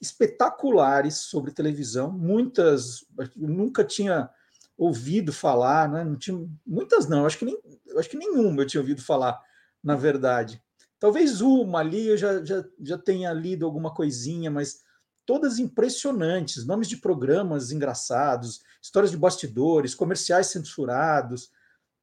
[0.00, 4.30] espetaculares sobre televisão, muitas eu nunca tinha
[4.78, 6.04] ouvido falar, né?
[6.04, 7.60] não tinha, muitas não, acho que, nem,
[7.98, 9.38] acho que nenhuma eu tinha ouvido falar,
[9.84, 10.62] na verdade.
[10.98, 14.82] Talvez uma ali eu já, já, já tenha lido alguma coisinha, mas
[15.28, 21.52] todas impressionantes, nomes de programas engraçados, histórias de bastidores, comerciais censurados.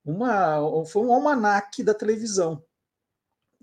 [0.05, 2.63] Uma, foi um almanaque da televisão.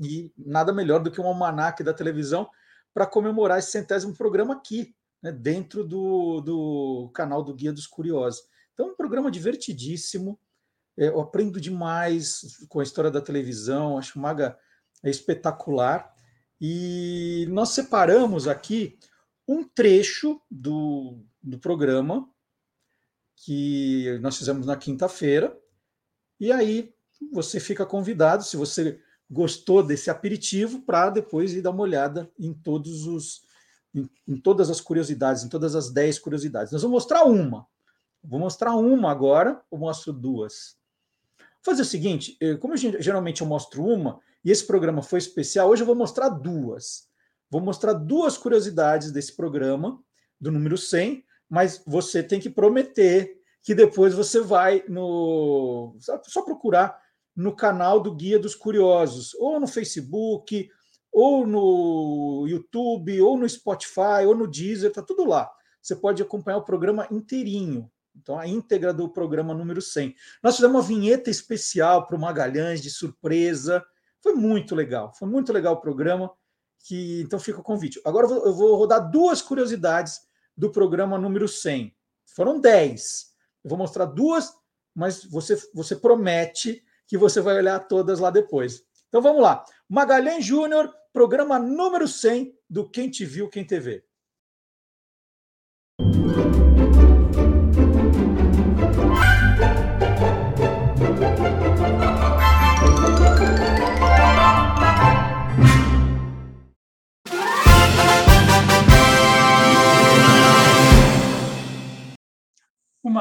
[0.01, 2.51] E nada melhor do que um almanaque da televisão
[2.93, 8.43] para comemorar esse centésimo programa aqui, né, dentro do, do canal do Guia dos Curiosos.
[8.75, 10.41] Então, um programa divertidíssimo.
[10.99, 14.59] É, eu aprendo demais com a história da televisão, acho Maga
[15.05, 16.13] é espetacular.
[16.61, 18.99] E nós separamos aqui
[19.47, 22.29] um trecho do, do programa
[23.37, 25.59] que nós fizemos na quinta-feira.
[26.39, 26.95] E aí
[27.33, 32.53] você fica convidado, se você gostou desse aperitivo, para depois ir dar uma olhada em
[32.53, 33.43] todos os
[33.95, 36.73] em, em, todas as curiosidades, em todas as 10 curiosidades.
[36.73, 37.67] Nós vamos mostrar uma.
[38.25, 40.77] Vou mostrar uma agora, eu mostro duas.
[41.39, 45.69] Vou fazer o seguinte, como eu, geralmente eu mostro uma, e esse programa foi especial,
[45.69, 47.09] hoje eu vou mostrar duas.
[47.53, 50.03] Vou mostrar duas curiosidades desse programa,
[50.41, 55.95] do número 100, mas você tem que prometer que depois você vai no.
[56.01, 56.99] Só procurar
[57.37, 60.67] no canal do Guia dos Curiosos, ou no Facebook,
[61.13, 65.51] ou no YouTube, ou no Spotify, ou no Deezer, tá tudo lá.
[65.83, 67.93] Você pode acompanhar o programa inteirinho.
[68.17, 70.15] Então, a íntegra do programa número 100.
[70.43, 73.85] Nós fizemos uma vinheta especial para o Magalhães, de surpresa.
[74.23, 75.13] Foi muito legal.
[75.13, 76.31] Foi muito legal o programa
[76.83, 78.01] que então fica o convite.
[78.05, 80.21] Agora eu vou rodar duas curiosidades
[80.57, 81.95] do programa número 100.
[82.27, 83.33] Foram 10.
[83.65, 84.53] Eu vou mostrar duas,
[84.95, 88.83] mas você, você promete que você vai olhar todas lá depois.
[89.09, 89.65] Então vamos lá.
[89.89, 94.03] Magalhães Júnior programa número 100 do Quem Te Viu, Quem TV.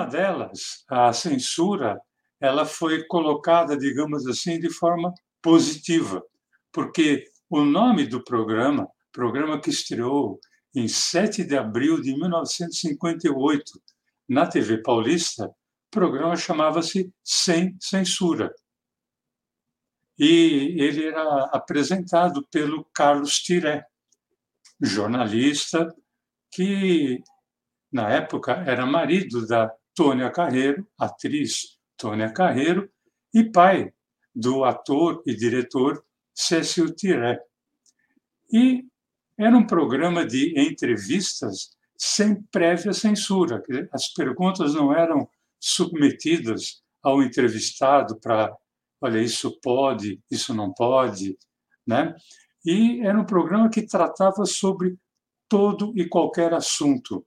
[0.02, 2.02] Uma delas, a censura,
[2.40, 6.24] ela foi colocada, digamos assim, de forma positiva,
[6.72, 10.40] porque o nome do programa, programa que estreou
[10.74, 13.80] em 7 de abril de 1958
[14.28, 15.54] na TV Paulista, o
[15.92, 18.52] programa chamava-se Sem Censura.
[20.18, 23.86] E ele era apresentado pelo Carlos Tiré,
[24.82, 25.96] jornalista
[26.52, 27.22] que
[27.92, 29.72] na época, era marido da
[30.02, 32.90] Tônia Carreiro, atriz Tônia Carreiro,
[33.32, 33.94] e pai
[34.34, 37.40] do ator e diretor Cécio Tiré.
[38.52, 38.84] E
[39.38, 43.62] era um programa de entrevistas sem prévia censura.
[43.92, 45.30] As perguntas não eram
[45.60, 48.52] submetidas ao entrevistado para,
[49.00, 51.38] olha, isso pode, isso não pode,
[51.86, 52.16] né?
[52.66, 54.98] E era um programa que tratava sobre
[55.48, 57.24] todo e qualquer assunto,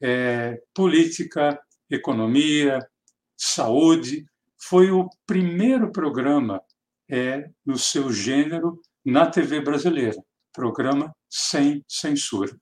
[0.00, 1.60] é, política,
[1.90, 2.78] economia,
[3.36, 4.26] saúde.
[4.56, 6.62] Foi o primeiro programa
[7.08, 10.22] é, no seu gênero na TV brasileira,
[10.52, 12.58] programa sem censura.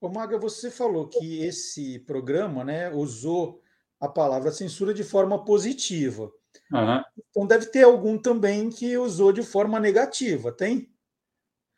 [0.00, 3.60] Ô Maga, você falou que esse programa né, usou
[4.00, 6.30] a palavra censura de forma positiva.
[6.72, 7.02] Uhum.
[7.30, 10.92] Então deve ter algum também que usou de forma negativa, tem?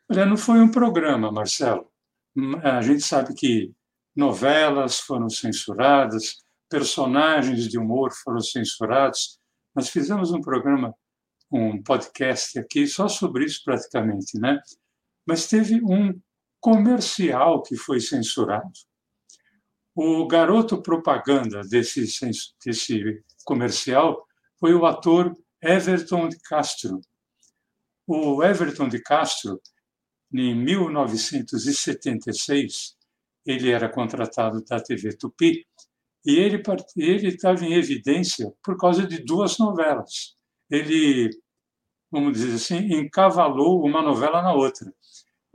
[0.09, 1.91] Olha, não foi um programa, Marcelo
[2.63, 3.73] a gente sabe que
[4.21, 6.37] novelas foram censuradas,
[6.69, 9.39] personagens de humor foram censurados.
[9.75, 10.93] Nós fizemos um programa,
[11.51, 14.61] um podcast aqui só sobre isso praticamente, né?
[15.25, 16.13] Mas teve um
[16.59, 18.69] comercial que foi censurado.
[19.95, 22.05] O garoto propaganda desse,
[22.63, 24.23] desse comercial
[24.59, 27.01] foi o ator Everton de Castro.
[28.05, 29.59] O Everton de Castro
[30.31, 33.00] em 1976,
[33.45, 35.65] ele era contratado da TV Tupi
[36.25, 40.35] e ele estava em evidência por causa de duas novelas.
[40.69, 41.29] Ele,
[42.11, 44.93] vamos dizer assim, encavalou uma novela na outra.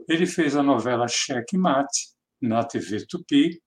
[0.07, 2.09] Ele fez a novela Cheque Mate
[2.41, 3.61] na TV Tupi,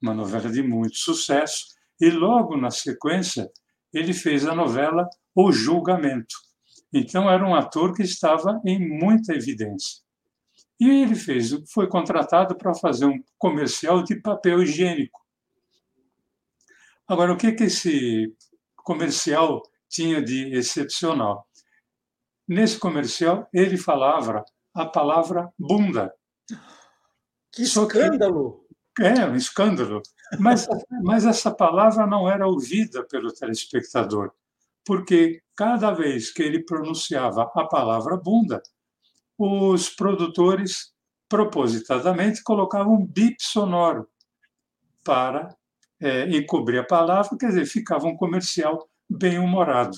[0.00, 1.66] uma novela de muito sucesso,
[2.00, 3.50] e logo na sequência
[3.92, 6.36] ele fez a novela O Julgamento.
[6.92, 10.02] Então era um ator que estava em muita evidência.
[10.80, 15.20] E ele fez, foi contratado para fazer um comercial de papel higiênico.
[17.06, 18.32] Agora, o que, que esse
[18.76, 21.48] comercial tinha de excepcional?
[22.46, 26.14] Nesse comercial, ele falava a palavra bunda.
[27.52, 28.64] Que escândalo!
[28.94, 30.02] Que, é, um escândalo.
[30.38, 30.68] Mas,
[31.02, 34.32] mas essa palavra não era ouvida pelo telespectador,
[34.84, 38.62] porque cada vez que ele pronunciava a palavra bunda,
[39.38, 40.92] os produtores
[41.28, 44.08] propositadamente colocavam um bip sonoro
[45.04, 45.56] para
[46.00, 49.96] é, encobrir a palavra, quer dizer, ficava um comercial bem humorado.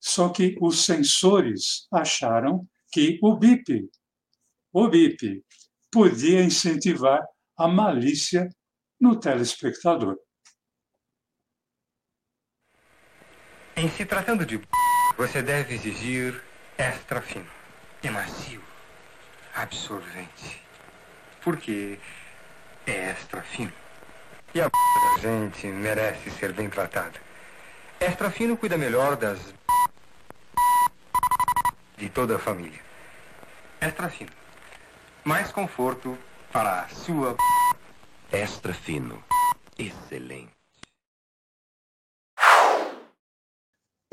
[0.00, 3.88] Só que os censores acharam que o bip,
[4.72, 5.44] o bip,
[5.90, 7.22] podia incentivar
[7.56, 8.48] a malícia
[8.98, 10.18] no telespectador.
[13.76, 14.60] Em se tratando de
[15.16, 16.42] você deve exigir
[16.78, 17.59] extra fino.
[18.02, 18.62] É macio,
[19.54, 20.62] absorvente.
[21.42, 21.98] Porque
[22.86, 23.72] é extra fino.
[24.54, 27.20] E a da gente merece ser bem tratada.
[28.00, 29.38] Extra fino cuida melhor das
[31.98, 32.80] de toda a família.
[33.80, 34.32] Extra fino.
[35.22, 36.16] Mais conforto
[36.50, 37.36] para a sua
[38.32, 39.22] extra fino.
[39.78, 40.59] Excelente.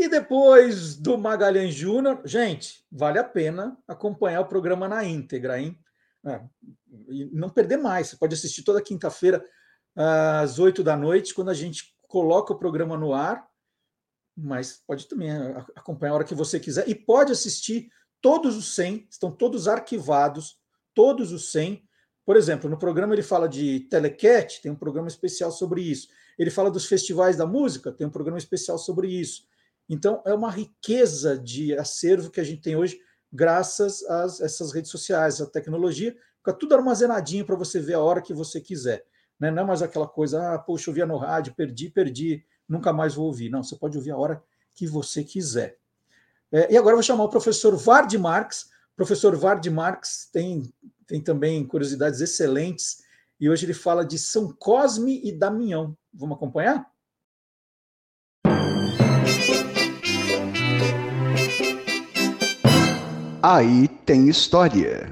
[0.09, 5.77] Depois do Magalhães Júnior, gente, vale a pena acompanhar o programa na íntegra, hein?
[6.25, 6.41] É,
[7.31, 8.07] não perder mais.
[8.07, 9.43] Você pode assistir toda quinta-feira
[9.95, 13.47] às oito da noite, quando a gente coloca o programa no ar,
[14.35, 15.31] mas pode também
[15.75, 16.87] acompanhar a hora que você quiser.
[16.87, 17.89] E pode assistir
[18.21, 20.59] todos os 100, estão todos arquivados,
[20.93, 21.83] todos os 100.
[22.25, 26.07] Por exemplo, no programa ele fala de Telecat, tem um programa especial sobre isso.
[26.37, 29.47] Ele fala dos festivais da música, tem um programa especial sobre isso.
[29.89, 32.99] Então, é uma riqueza de acervo que a gente tem hoje,
[33.31, 36.15] graças a essas redes sociais, a tecnologia.
[36.37, 39.05] Fica tudo armazenadinho para você ver a hora que você quiser.
[39.39, 39.51] Né?
[39.51, 43.15] Não é mais aquela coisa, ah, poxa, eu via no rádio, perdi, perdi, nunca mais
[43.15, 43.49] vou ouvir.
[43.49, 45.77] Não, você pode ouvir a hora que você quiser.
[46.51, 48.69] É, e agora eu vou chamar o professor Vard Marx.
[48.93, 50.73] O professor Vard Marx tem,
[51.05, 53.05] tem também curiosidades excelentes
[53.39, 55.95] e hoje ele fala de São Cosme e Damião.
[56.13, 56.89] Vamos acompanhar?
[63.41, 65.09] Aí tem história.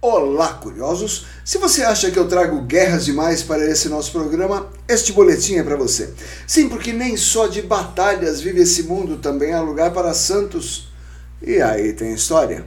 [0.00, 1.26] Olá, curiosos!
[1.44, 5.62] Se você acha que eu trago guerras demais para esse nosso programa, este boletim é
[5.62, 6.14] para você.
[6.46, 10.88] Sim, porque nem só de batalhas vive esse mundo, também há lugar para santos.
[11.42, 12.64] E aí tem história.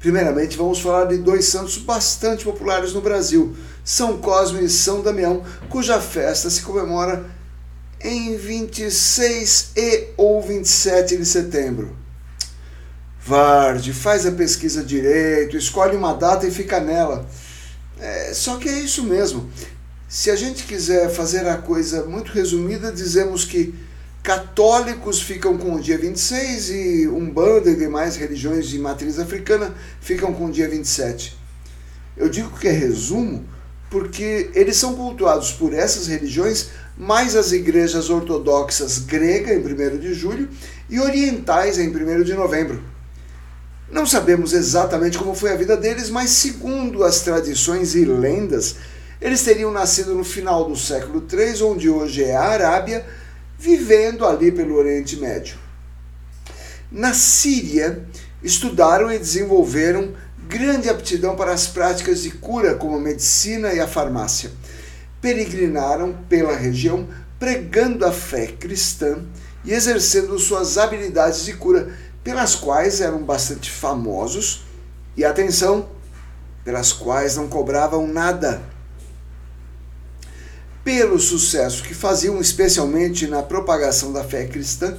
[0.00, 3.54] Primeiramente, vamos falar de dois santos bastante populares no Brasil:
[3.84, 7.26] São Cosme e São Damião, cuja festa se comemora
[8.00, 12.01] em 26 e ou 27 de setembro.
[13.24, 17.24] Varde, faz a pesquisa direito, escolhe uma data e fica nela.
[18.00, 19.48] É, só que é isso mesmo.
[20.08, 23.74] Se a gente quiser fazer a coisa muito resumida, dizemos que
[24.24, 30.32] católicos ficam com o dia 26 e Umbanda e demais religiões de matriz africana ficam
[30.32, 31.38] com o dia 27.
[32.16, 33.44] Eu digo que é resumo
[33.88, 40.12] porque eles são cultuados por essas religiões, mais as igrejas ortodoxas grega em 1 de
[40.12, 40.48] julho
[40.90, 42.91] e orientais em 1 de novembro.
[43.92, 48.76] Não sabemos exatamente como foi a vida deles, mas segundo as tradições e lendas,
[49.20, 53.04] eles teriam nascido no final do século III, onde hoje é a Arábia,
[53.58, 55.56] vivendo ali pelo Oriente Médio.
[56.90, 58.02] Na Síria,
[58.42, 60.14] estudaram e desenvolveram
[60.48, 64.50] grande aptidão para as práticas de cura, como a medicina e a farmácia.
[65.20, 67.06] Peregrinaram pela região
[67.38, 69.18] pregando a fé cristã
[69.66, 71.92] e exercendo suas habilidades de cura
[72.22, 74.62] pelas quais eram bastante famosos
[75.16, 75.88] e, atenção,
[76.64, 78.62] pelas quais não cobravam nada.
[80.84, 84.96] Pelo sucesso que faziam, especialmente na propagação da fé cristã,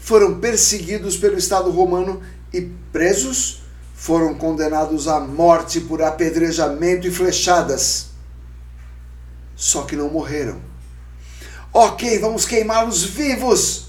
[0.00, 3.62] foram perseguidos pelo Estado romano e presos,
[3.94, 8.06] foram condenados à morte por apedrejamento e flechadas.
[9.56, 10.60] Só que não morreram.
[11.72, 13.87] Ok, vamos queimá-los vivos!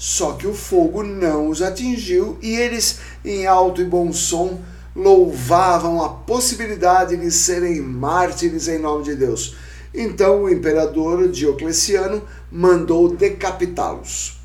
[0.00, 4.58] Só que o fogo não os atingiu e eles, em alto e bom som,
[4.96, 9.56] louvavam a possibilidade de serem mártires em nome de Deus.
[9.92, 14.40] Então o imperador Diocleciano mandou decapitá-los.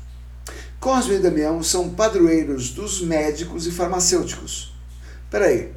[0.78, 4.76] Cosme e Damião são padroeiros dos médicos e farmacêuticos.
[5.30, 5.72] Peraí,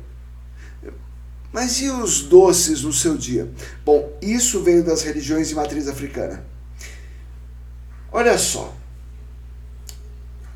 [1.53, 3.49] mas e os doces no seu dia?
[3.85, 6.43] Bom, isso veio das religiões de matriz africana.
[8.11, 8.75] Olha só,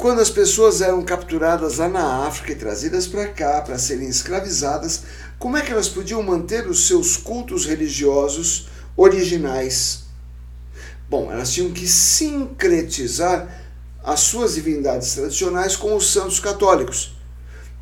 [0.03, 5.03] quando as pessoas eram capturadas lá na África e trazidas para cá para serem escravizadas,
[5.39, 10.03] como é que elas podiam manter os seus cultos religiosos originais?
[11.09, 13.47] Bom, elas tinham que sincretizar
[14.03, 17.15] as suas divindades tradicionais com os santos católicos.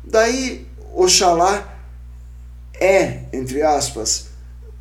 [0.04, 1.76] Daí, Oxalá
[2.74, 4.28] é, entre aspas,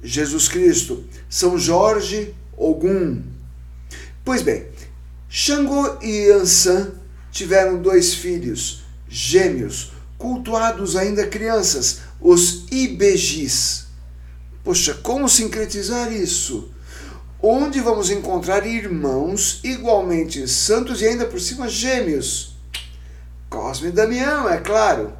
[0.04, 3.24] Jesus Cristo, São Jorge, Ogum.
[4.24, 4.68] Pois bem,
[5.28, 7.01] Xangô e Ansan
[7.32, 13.86] tiveram dois filhos, gêmeos, cultuados ainda crianças, os Ibejis.
[14.64, 16.70] Poxa, como sincretizar isso?
[17.42, 22.56] Onde vamos encontrar irmãos igualmente santos e ainda por cima gêmeos?
[23.50, 25.14] Cosme e Damião, é claro.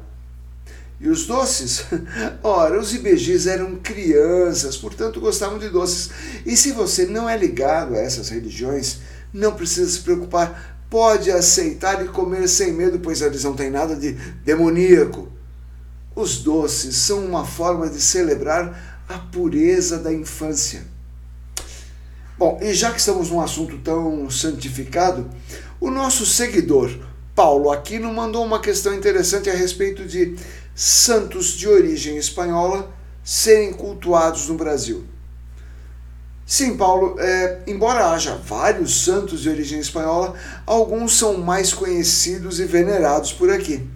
[1.00, 1.84] E os doces?
[2.44, 6.10] Ora, os ibejis eram crianças, portanto gostavam de doces.
[6.46, 8.98] E se você não é ligado a essas religiões,
[9.32, 13.96] não precisa se preocupar, pode aceitar e comer sem medo, pois eles não têm nada
[13.96, 14.12] de
[14.44, 15.26] demoníaco.
[16.14, 20.84] Os doces são uma forma de celebrar a pureza da infância.
[22.36, 25.30] Bom, e já que estamos num assunto tão santificado,
[25.80, 26.90] o nosso seguidor
[27.34, 30.36] Paulo Aquino mandou uma questão interessante a respeito de
[30.74, 32.94] santos de origem espanhola
[33.24, 35.06] serem cultuados no Brasil.
[36.52, 40.34] Sim, Paulo, é, embora haja vários santos de origem espanhola,
[40.66, 43.88] alguns são mais conhecidos e venerados por aqui.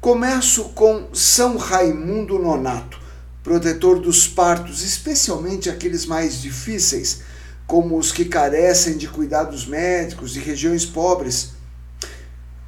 [0.00, 2.98] Começo com São Raimundo Nonato,
[3.42, 7.20] protetor dos partos, especialmente aqueles mais difíceis,
[7.66, 11.50] como os que carecem de cuidados médicos de regiões pobres.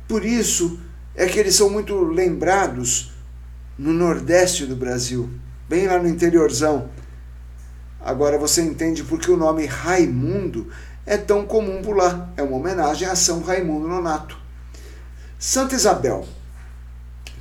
[0.06, 0.78] Por isso
[1.14, 3.12] é que eles são muito lembrados
[3.78, 5.30] no Nordeste do Brasil,
[5.66, 6.90] bem lá no interiorzão
[8.08, 10.68] Agora você entende por que o nome Raimundo
[11.04, 12.32] é tão comum por lá.
[12.38, 14.34] É uma homenagem a São Raimundo Nonato.
[15.38, 16.26] Santa Isabel,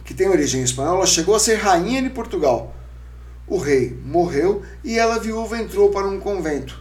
[0.04, 2.76] que tem origem espanhola, chegou a ser rainha de Portugal.
[3.48, 6.78] O rei morreu e ela, viúva, entrou para um convento.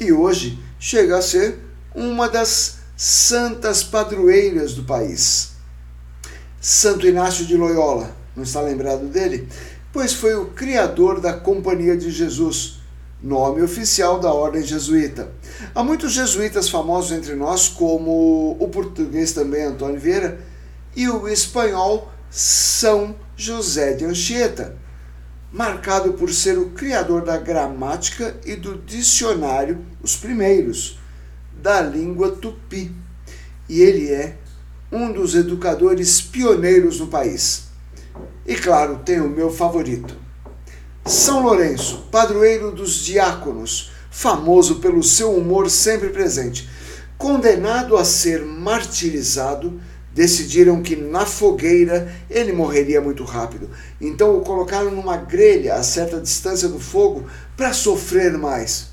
[0.00, 1.60] E hoje chega a ser
[1.94, 5.52] uma das santas padroeiras do país.
[6.60, 9.48] Santo Inácio de Loyola, não está lembrado dele?
[9.92, 12.80] Pois foi o criador da Companhia de Jesus,
[13.22, 15.30] nome oficial da ordem jesuíta.
[15.74, 20.40] Há muitos jesuítas famosos entre nós, como o português também Antônio Vieira
[20.94, 24.76] e o espanhol São José de Anchieta,
[25.52, 30.98] marcado por ser o criador da gramática e do dicionário, os primeiros,
[31.62, 32.94] da língua tupi.
[33.68, 34.36] E ele é
[34.92, 37.64] um dos educadores pioneiros no país.
[38.46, 40.25] E claro, tem o meu favorito.
[41.06, 46.68] São Lourenço, padroeiro dos diáconos, famoso pelo seu humor sempre presente.
[47.16, 49.80] Condenado a ser martirizado,
[50.12, 53.70] decidiram que na fogueira ele morreria muito rápido.
[54.00, 57.24] Então o colocaram numa grelha a certa distância do fogo
[57.56, 58.88] para sofrer mais.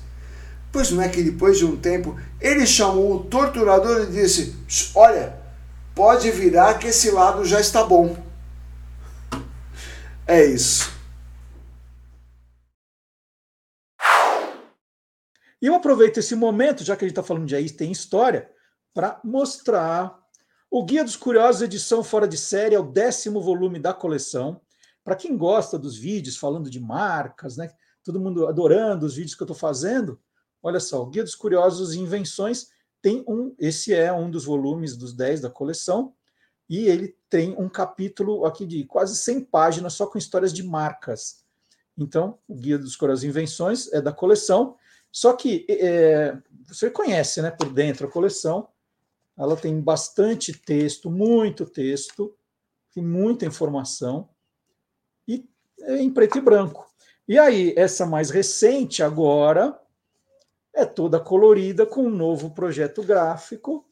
[0.70, 4.54] Pois não é que depois de um tempo ele chamou o torturador e disse:
[4.94, 5.34] Olha,
[5.96, 8.16] pode virar que esse lado já está bom.
[10.28, 10.93] É isso.
[15.64, 18.50] E eu aproveito esse momento, já que a gente está falando de aí tem história,
[18.92, 20.14] para mostrar
[20.70, 24.60] o Guia dos Curiosos, edição fora de série, é o décimo volume da coleção.
[25.02, 27.70] Para quem gosta dos vídeos falando de marcas, né?
[28.02, 30.20] Todo mundo adorando os vídeos que eu estou fazendo.
[30.62, 32.68] Olha só, o Guia dos Curiosos e Invenções
[33.00, 33.54] tem um.
[33.58, 36.12] Esse é um dos volumes dos 10 da coleção.
[36.68, 41.42] E ele tem um capítulo aqui de quase 100 páginas só com histórias de marcas.
[41.96, 44.76] Então, o Guia dos Curiosos e Invenções é da coleção
[45.14, 46.36] só que é,
[46.66, 48.66] você conhece né, por dentro a coleção,
[49.38, 52.36] ela tem bastante texto, muito texto,
[52.92, 54.28] tem muita informação,
[55.28, 55.48] e
[55.82, 56.84] é em preto e branco.
[57.28, 59.80] E aí, essa mais recente agora
[60.74, 63.86] é toda colorida com um novo projeto gráfico.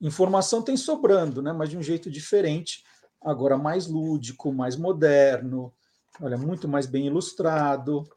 [0.00, 1.52] Informação tem sobrando, né?
[1.52, 2.82] mas de um jeito diferente,
[3.20, 5.74] agora mais lúdico, mais moderno,
[6.22, 8.08] olha, muito mais bem ilustrado.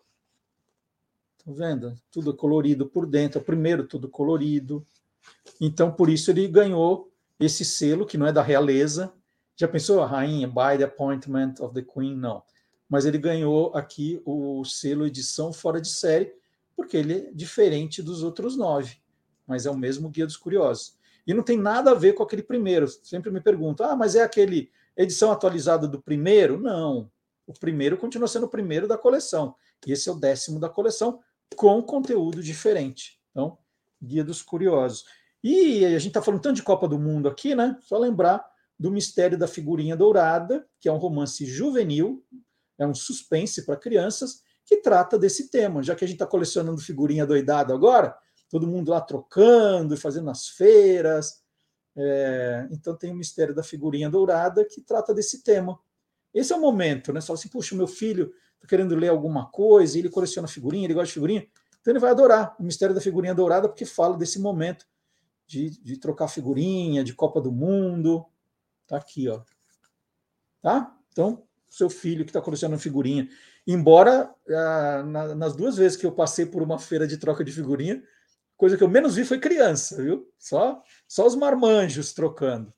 [1.47, 1.97] Tá vendo?
[2.11, 3.39] Tudo colorido por dentro.
[3.39, 4.85] Primeiro, tudo colorido.
[5.61, 7.09] Então, por isso ele ganhou
[7.39, 9.13] esse selo, que não é da realeza.
[9.55, 12.17] Já pensou a rainha, by the appointment of the queen?
[12.17, 12.43] Não.
[12.89, 16.33] Mas ele ganhou aqui o selo edição fora de série,
[16.75, 18.97] porque ele é diferente dos outros nove,
[19.47, 20.97] mas é o mesmo Guia dos Curiosos.
[21.25, 22.89] E não tem nada a ver com aquele primeiro.
[22.89, 26.59] Sempre me perguntam, ah, mas é aquele edição atualizada do primeiro?
[26.59, 27.09] Não.
[27.45, 29.55] O primeiro continua sendo o primeiro da coleção.
[29.85, 31.21] E esse é o décimo da coleção,
[31.55, 33.19] com conteúdo diferente.
[33.31, 33.57] Então,
[34.01, 35.05] Guia dos Curiosos.
[35.43, 37.77] E a gente está falando tanto de Copa do Mundo aqui, né?
[37.81, 38.45] Só lembrar
[38.79, 42.23] do Mistério da Figurinha Dourada, que é um romance juvenil,
[42.77, 45.81] é um suspense para crianças, que trata desse tema.
[45.81, 48.15] Já que a gente está colecionando figurinha doidada agora,
[48.49, 51.41] todo mundo lá trocando e fazendo as feiras.
[51.95, 55.79] É, então tem o Mistério da Figurinha Dourada, que trata desse tema.
[56.33, 57.21] Esse é o momento, né?
[57.21, 61.07] Só assim, puxa, meu filho está querendo ler alguma coisa, ele coleciona figurinha, ele gosta
[61.07, 61.47] de figurinha,
[61.79, 64.85] então ele vai adorar o Mistério da Figurinha Dourada, porque fala desse momento
[65.47, 68.25] de, de trocar figurinha, de Copa do Mundo.
[68.85, 69.41] Tá aqui, ó.
[70.61, 70.93] Tá?
[71.11, 73.29] Então, seu filho que está colecionando figurinha.
[73.65, 77.51] Embora, ah, na, nas duas vezes que eu passei por uma feira de troca de
[77.51, 78.03] figurinha,
[78.57, 80.29] coisa que eu menos vi foi criança, viu?
[80.37, 82.73] Só, só os marmanjos trocando.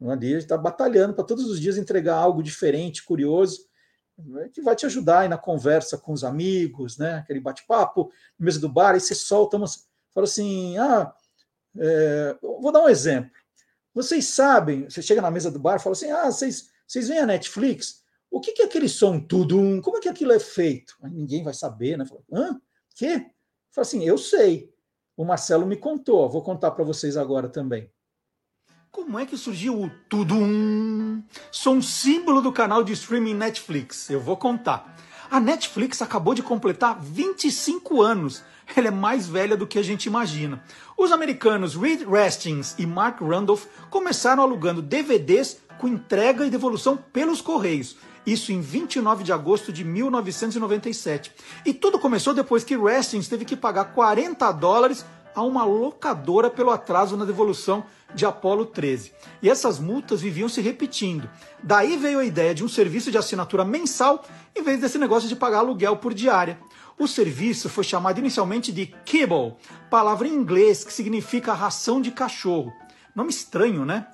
[0.07, 3.67] ali está batalhando para todos os dias entregar algo diferente, curioso,
[4.53, 7.15] que vai te ajudar aí na conversa com os amigos, né?
[7.15, 9.87] Aquele bate-papo, mesa do bar, aí você solta umas.
[10.13, 11.13] Fala assim: ah,
[11.77, 13.31] é, vou dar um exemplo.
[13.93, 17.21] Vocês sabem, você chega na mesa do bar e fala assim: ah, vocês, vocês veem
[17.21, 18.03] a Netflix?
[18.31, 19.81] O que, que é aquele som tudo?
[19.81, 20.95] Como é que aquilo é feito?
[21.01, 22.05] Aí ninguém vai saber, né?
[22.05, 22.61] Fala, Hã?
[22.95, 23.31] Quê?
[23.71, 24.73] Fala assim: eu sei.
[25.17, 27.91] O Marcelo me contou, vou contar para vocês agora também.
[28.91, 31.21] Como é que surgiu o Tudum?
[31.51, 34.09] Sou um símbolo do canal de streaming Netflix.
[34.09, 34.97] Eu vou contar.
[35.31, 38.43] A Netflix acabou de completar 25 anos.
[38.75, 40.63] Ela é mais velha do que a gente imagina.
[40.97, 47.41] Os americanos Reed Hastings e Mark Randolph começaram alugando DVDs com entrega e devolução pelos
[47.41, 47.95] correios.
[48.25, 51.31] Isso em 29 de agosto de 1997.
[51.63, 55.05] E tudo começou depois que Hastings teve que pagar 40 dólares
[55.39, 59.13] a uma locadora pelo atraso na devolução de Apollo 13.
[59.41, 61.29] E essas multas viviam se repetindo.
[61.63, 65.35] Daí veio a ideia de um serviço de assinatura mensal em vez desse negócio de
[65.37, 66.59] pagar aluguel por diária.
[66.97, 69.55] O serviço foi chamado inicialmente de Kibble,
[69.89, 72.73] palavra em inglês que significa ração de cachorro.
[73.15, 74.07] Nome estranho, né?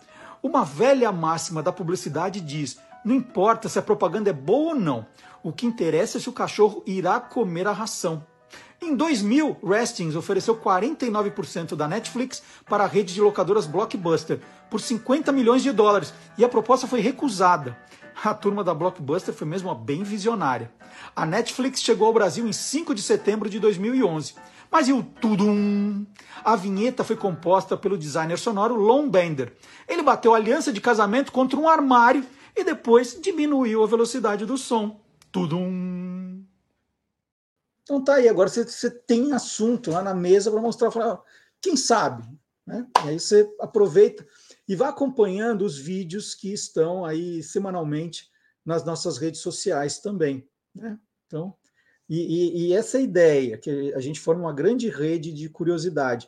[0.43, 5.07] Uma velha máxima da publicidade diz: não importa se a propaganda é boa ou não,
[5.41, 8.23] o que interessa é se o cachorro irá comer a ração.
[8.81, 14.39] Em 2000, Restings ofereceu 49% da Netflix para a rede de locadoras Blockbuster
[14.69, 17.77] por 50 milhões de dólares e a proposta foi recusada.
[18.23, 20.71] A turma da Blockbuster foi mesmo bem visionária.
[21.15, 24.35] A Netflix chegou ao Brasil em 5 de setembro de 2011.
[24.71, 26.05] Mas e o tudum?
[26.43, 29.53] A vinheta foi composta pelo designer sonoro Lon Bender.
[29.87, 32.25] Ele bateu aliança de casamento contra um armário
[32.55, 34.99] e depois diminuiu a velocidade do som.
[35.31, 36.24] Tudum.
[37.85, 41.21] Então tá aí, agora você, você tem assunto lá na mesa para mostrar, falar,
[41.61, 42.27] quem sabe,
[42.65, 42.85] né?
[43.05, 44.25] E aí você aproveita
[44.67, 48.27] e vai acompanhando os vídeos que estão aí semanalmente
[48.65, 50.99] nas nossas redes sociais também, né?
[51.27, 51.55] Então,
[52.09, 56.27] e, e, e essa ideia, que a gente forma uma grande rede de curiosidade,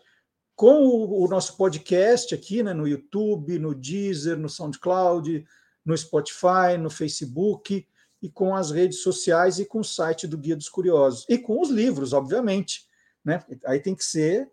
[0.55, 5.45] com o, o, nosso podcast aqui, né, no YouTube, no Deezer, no SoundCloud,
[5.85, 7.88] no Spotify, no Facebook,
[8.27, 11.25] e com as redes sociais e com o site do Guia dos Curiosos.
[11.29, 12.85] E com os livros, obviamente.
[13.23, 13.41] Né?
[13.65, 14.51] Aí tem que ser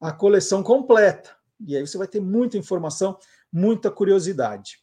[0.00, 1.30] a coleção completa.
[1.64, 3.16] E aí você vai ter muita informação,
[3.52, 4.80] muita curiosidade.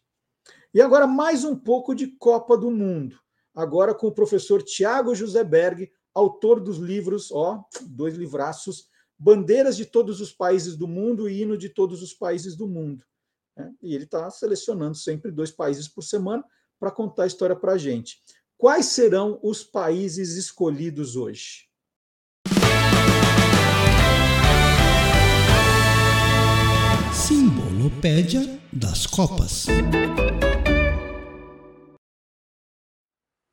[0.73, 3.19] E agora mais um pouco de Copa do Mundo.
[3.53, 8.89] Agora com o professor Tiago Joseberg, autor dos livros, ó, dois livraços,
[9.19, 13.05] Bandeiras de todos os países do mundo e Hino de todos os países do mundo.
[13.57, 13.71] Né?
[13.81, 16.43] E ele está selecionando sempre dois países por semana
[16.81, 18.19] para contar a história para a gente.
[18.57, 21.69] Quais serão os países escolhidos hoje?
[27.13, 29.67] Simbolopédia das Copas.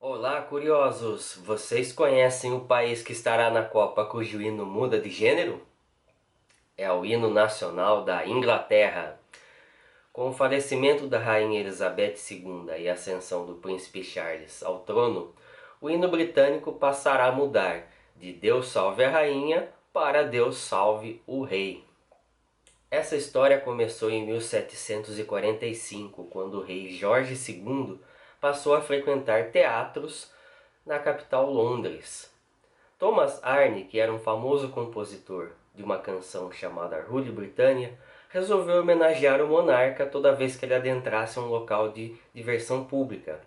[0.01, 1.39] Olá, curiosos!
[1.45, 5.61] Vocês conhecem o país que estará na Copa cujo hino muda de gênero?
[6.75, 9.18] É o hino nacional da Inglaterra.
[10.19, 15.33] Com o falecimento da Rainha Elizabeth II e a ascensão do Príncipe Charles ao trono,
[15.81, 17.87] o hino britânico passará a mudar
[18.17, 21.85] de Deus salve a Rainha para Deus salve o Rei.
[22.91, 28.01] Essa história começou em 1745, quando o rei Jorge II
[28.41, 30.33] passou a frequentar teatros
[30.85, 32.29] na capital Londres.
[32.99, 37.97] Thomas Arne, que era um famoso compositor de uma canção chamada Rule Britannia,
[38.29, 43.41] resolveu homenagear o monarca toda vez que ele adentrasse um local de diversão pública,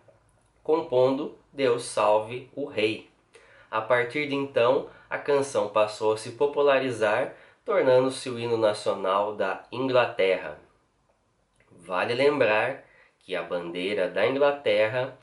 [0.64, 3.10] compondo Deus Salve o Rei.
[3.70, 9.64] A partir de então, a canção passou a se popularizar, tornando-se o hino nacional da
[9.72, 10.60] Inglaterra.
[11.72, 12.84] Vale lembrar
[13.20, 15.18] que a bandeira da Inglaterra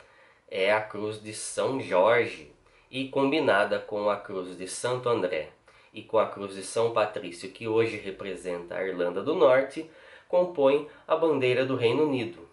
[0.48, 2.52] é a cruz de São Jorge
[2.90, 5.57] e combinada com a cruz de Santo André
[5.92, 9.90] e com a cruz de São Patrício, que hoje representa a Irlanda do Norte,
[10.28, 12.48] compõem a bandeira do Reino Unido.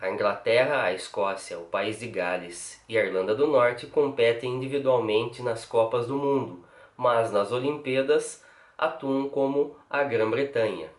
[0.00, 5.42] A Inglaterra, a Escócia, o País de Gales e a Irlanda do Norte competem individualmente
[5.42, 6.64] nas Copas do Mundo,
[6.96, 8.44] mas nas Olimpíadas
[8.76, 10.90] atuam como a Grã-Bretanha.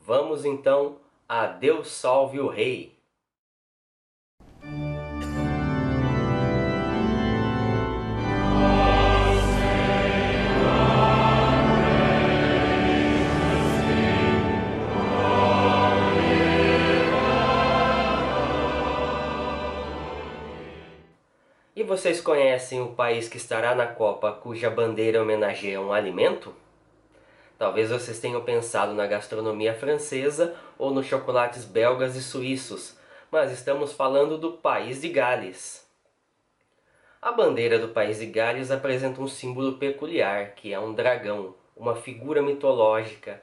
[0.00, 0.96] Vamos então
[1.28, 2.99] a Deus salve o Rei!
[22.00, 26.54] Vocês conhecem o país que estará na Copa cuja bandeira homenageia um alimento?
[27.58, 32.96] Talvez vocês tenham pensado na gastronomia francesa ou nos chocolates belgas e suíços,
[33.30, 35.86] mas estamos falando do país de Gales.
[37.20, 41.94] A bandeira do país de Gales apresenta um símbolo peculiar, que é um dragão, uma
[41.94, 43.42] figura mitológica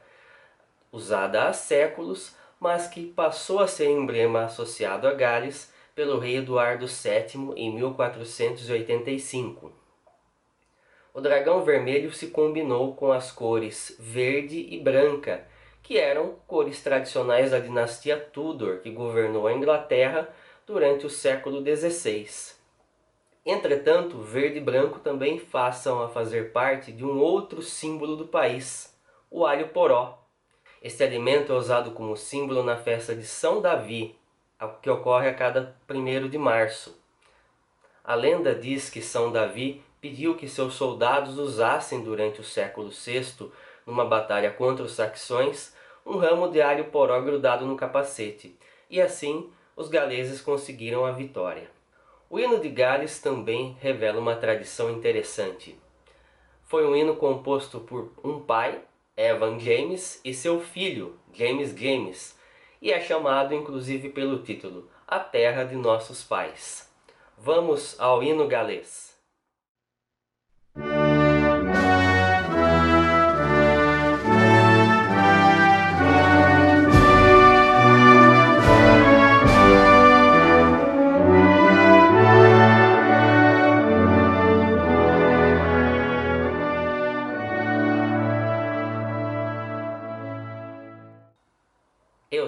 [0.92, 6.86] usada há séculos, mas que passou a ser emblema associado a Gales pelo rei Eduardo
[6.86, 9.72] VII em 1485.
[11.12, 15.48] O dragão vermelho se combinou com as cores verde e branca,
[15.82, 20.30] que eram cores tradicionais da dinastia Tudor, que governou a Inglaterra
[20.68, 22.28] durante o século XVI.
[23.44, 28.96] Entretanto, verde e branco também façam a fazer parte de um outro símbolo do país,
[29.32, 30.24] o alho poró.
[30.80, 34.16] Este alimento é usado como símbolo na festa de São Davi,
[34.82, 36.98] que ocorre a cada 1 de março.
[38.04, 43.52] A lenda diz que São Davi pediu que seus soldados usassem durante o século VI,
[43.86, 45.76] numa batalha contra os saxões,
[46.06, 48.58] um ramo de alho poró grudado no capacete,
[48.90, 51.70] e assim os galeses conseguiram a vitória.
[52.30, 55.78] O hino de Gales também revela uma tradição interessante.
[56.64, 58.82] Foi um hino composto por um pai,
[59.16, 62.37] Evan James, e seu filho, James James,
[62.82, 66.90] e é chamado inclusive pelo título A Terra de Nossos Pais.
[67.38, 69.07] Vamos ao hino galês.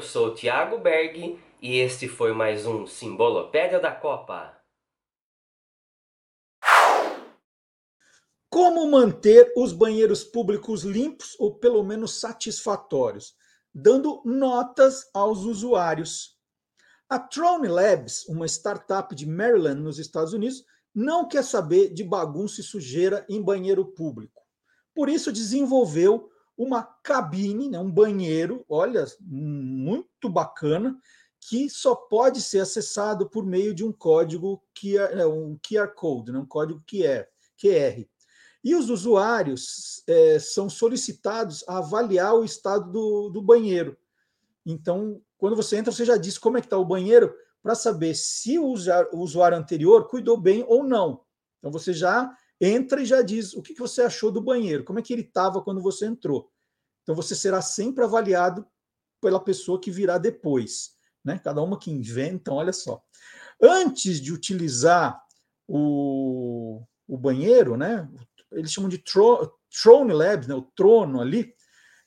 [0.10, 4.60] Sou Thiago Berg e este foi mais um Simbolopédia da Copa.
[8.50, 13.36] Como manter os banheiros públicos limpos ou pelo menos satisfatórios?
[13.72, 16.36] Dando notas aos usuários.
[17.08, 22.62] A Tron Labs, uma startup de Maryland, nos Estados Unidos, não quer saber de bagunça
[22.62, 24.42] e sujeira em banheiro público.
[24.96, 31.00] Por isso, desenvolveu uma cabine, né, um banheiro, olha, muito bacana,
[31.40, 36.34] que só pode ser acessado por meio de um código QR, é, um QR Code,
[36.34, 37.26] né, um código QR.
[37.58, 38.06] QR.
[38.62, 43.98] E os usuários é, são solicitados a avaliar o estado do, do banheiro.
[44.66, 47.34] Então, quando você entra, você já diz como é que está o banheiro
[47.64, 48.74] para saber se o
[49.14, 51.22] usuário anterior cuidou bem ou não.
[51.58, 52.30] Então, você já
[52.60, 55.62] entra e já diz o que você achou do banheiro, como é que ele estava
[55.62, 56.52] quando você entrou.
[57.04, 58.68] Então você será sempre avaliado
[59.22, 60.92] pela pessoa que virá depois,
[61.24, 61.40] né?
[61.44, 63.02] Cada uma que inventa, olha só.
[63.62, 65.22] Antes de utilizar
[65.68, 68.10] o, o banheiro, né?
[68.52, 70.56] Eles chamam de tro, Throne Labs, né?
[70.56, 71.54] O trono ali.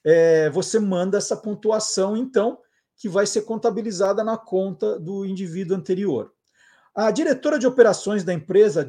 [0.05, 2.59] É, você manda essa pontuação, então,
[2.97, 6.33] que vai ser contabilizada na conta do indivíduo anterior.
[6.95, 8.89] A diretora de operações da empresa,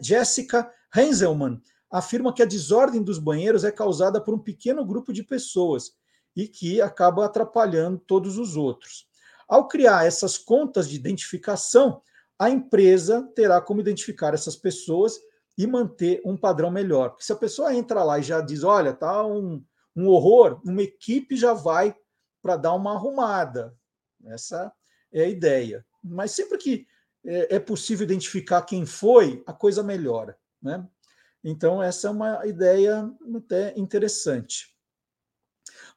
[0.00, 5.24] Jessica Henselman, afirma que a desordem dos banheiros é causada por um pequeno grupo de
[5.24, 5.92] pessoas
[6.36, 9.08] e que acaba atrapalhando todos os outros.
[9.48, 12.00] Ao criar essas contas de identificação,
[12.38, 15.18] a empresa terá como identificar essas pessoas
[15.58, 17.10] e manter um padrão melhor.
[17.10, 19.64] Porque se a pessoa entra lá e já diz, olha, tá um,
[19.96, 21.96] um horror, uma equipe já vai
[22.42, 23.74] para dar uma arrumada.
[24.26, 24.72] Essa
[25.10, 25.84] é a ideia.
[26.04, 26.86] Mas sempre que
[27.26, 30.38] é, é possível identificar quem foi, a coisa melhora.
[30.62, 30.86] Né?
[31.42, 34.74] Então, essa é uma ideia até interessante.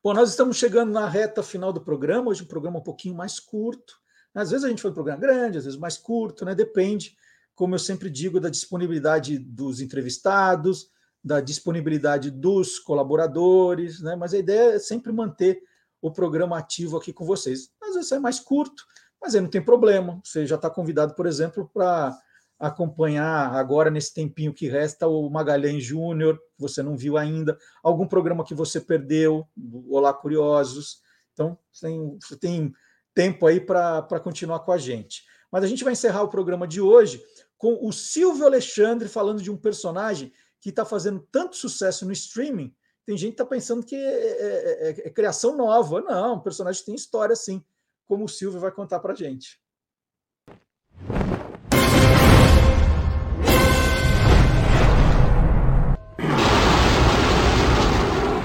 [0.04, 3.40] Bom, nós estamos chegando na reta final do programa, hoje um programa um pouquinho mais
[3.40, 4.00] curto.
[4.34, 6.56] Às vezes a gente faz um programa grande, às vezes mais curto, né?
[6.56, 7.18] Depende,
[7.56, 10.90] como eu sempre digo, da disponibilidade dos entrevistados,
[11.24, 14.16] da disponibilidade dos colaboradores, né?
[14.16, 15.62] Mas a ideia é sempre manter
[16.02, 17.72] o programa ativo aqui com vocês.
[17.82, 18.86] Às vezes é mais curto,
[19.22, 20.20] mas aí não tem problema.
[20.24, 22.18] Você já está convidado, por exemplo, para
[22.60, 28.06] acompanhar agora nesse tempinho que resta o Magalhães Júnior, que você não viu ainda, algum
[28.06, 29.48] programa que você perdeu,
[29.88, 31.02] Olá Curiosos.
[31.34, 32.74] Então, tem, você tem
[33.14, 35.24] tempo aí para continuar com a gente.
[35.52, 37.24] Mas a gente vai encerrar o programa de hoje
[37.58, 42.74] com o Silvio Alexandre falando de um personagem que está fazendo tanto sucesso no streaming.
[43.06, 46.02] Tem gente que está pensando que é, é, é, é criação nova.
[46.02, 47.64] Não, o personagem tem história sim
[48.10, 49.60] como o Silvio vai contar para a gente.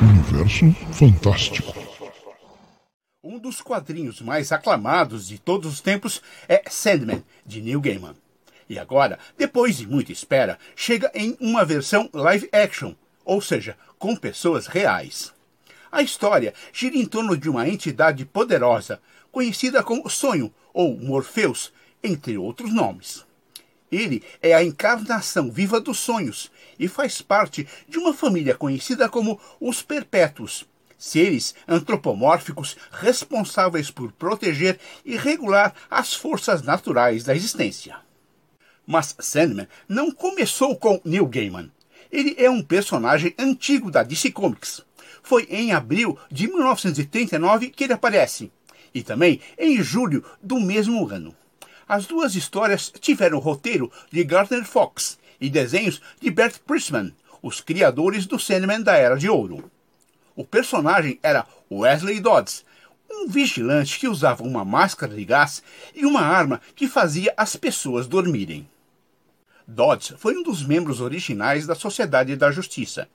[0.03, 1.73] Universo Fantástico.
[3.23, 8.15] Um dos quadrinhos mais aclamados de todos os tempos é Sandman, de Neil Gaiman.
[8.69, 14.15] E agora, depois de muita espera, chega em uma versão live action, ou seja, com
[14.15, 15.33] pessoas reais.
[15.91, 19.01] A história gira em torno de uma entidade poderosa,
[19.35, 23.27] conhecida como Sonho ou Morpheus, entre outros nomes.
[23.91, 29.41] Ele é a encarnação viva dos sonhos e faz parte de uma família conhecida como
[29.61, 30.67] os Perpétuos,
[30.97, 37.97] seres antropomórficos responsáveis por proteger e regular as forças naturais da existência.
[38.87, 41.73] Mas Sandman não começou com Neil Gaiman.
[42.11, 44.83] Ele é um personagem antigo da DC Comics.
[45.23, 48.53] Foi em abril de 1939 que ele aparece
[48.95, 51.35] e também em julho do mesmo ano.
[51.87, 57.13] As duas histórias tiveram roteiro de Gardner Fox e desenhos de Bert Priestman,
[57.43, 59.71] os criadores do Sandman da Era de Ouro.
[60.35, 62.65] O personagem era Wesley Dodds,
[63.11, 65.63] um vigilante que usava uma máscara de gás
[65.95, 68.69] e uma arma que fazia as pessoas dormirem.
[69.67, 73.09] Dodds foi um dos membros originais da Sociedade da Justiça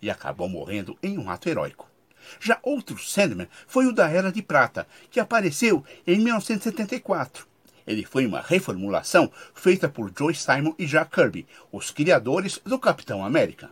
[0.00, 1.91] e acabou morrendo em um ato heróico.
[2.40, 7.46] Já outro Sandman foi o da Era de Prata, que apareceu em 1974.
[7.86, 13.24] Ele foi uma reformulação feita por Joe Simon e Jack Kirby, os criadores do Capitão
[13.24, 13.70] América.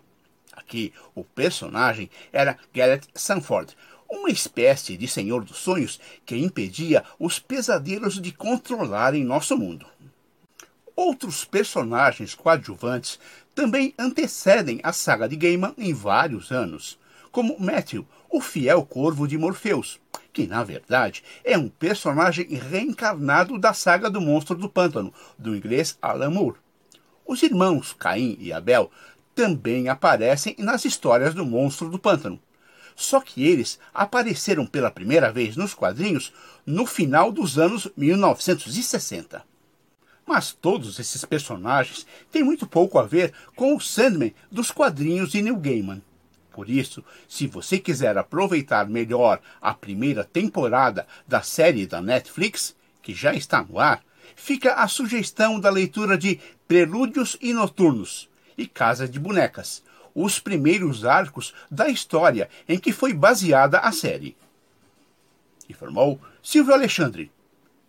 [0.52, 3.76] Aqui, o personagem era Garrett Sanford,
[4.08, 9.86] uma espécie de senhor dos sonhos que impedia os pesadelos de controlarem nosso mundo.
[10.96, 13.18] Outros personagens coadjuvantes
[13.54, 16.98] também antecedem a saga de Gaiman em vários anos,
[17.30, 20.00] como Matthew, o fiel corvo de Morpheus,
[20.32, 25.98] que na verdade é um personagem reencarnado da saga do Monstro do Pântano, do inglês
[26.00, 26.58] Alan Moore.
[27.26, 28.90] Os irmãos Caim e Abel
[29.34, 32.40] também aparecem nas histórias do Monstro do Pântano.
[32.96, 36.32] Só que eles apareceram pela primeira vez nos quadrinhos
[36.66, 39.42] no final dos anos 1960.
[40.26, 45.40] Mas todos esses personagens têm muito pouco a ver com o Sandman dos quadrinhos de
[45.40, 46.02] Neil Gaiman.
[46.52, 53.14] Por isso, se você quiser aproveitar melhor a primeira temporada da série da Netflix, que
[53.14, 54.02] já está no ar,
[54.34, 58.28] fica a sugestão da leitura de Prelúdios e Noturnos
[58.58, 59.82] e Casa de Bonecas,
[60.14, 64.36] os primeiros arcos da história em que foi baseada a série.
[65.68, 67.30] Informou Silvio Alexandre.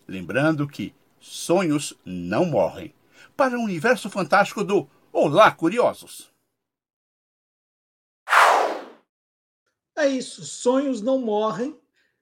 [0.07, 2.93] Lembrando que sonhos não morrem.
[3.35, 6.30] Para o universo fantástico do Olá, Curiosos!
[9.97, 11.77] É isso, sonhos não morrem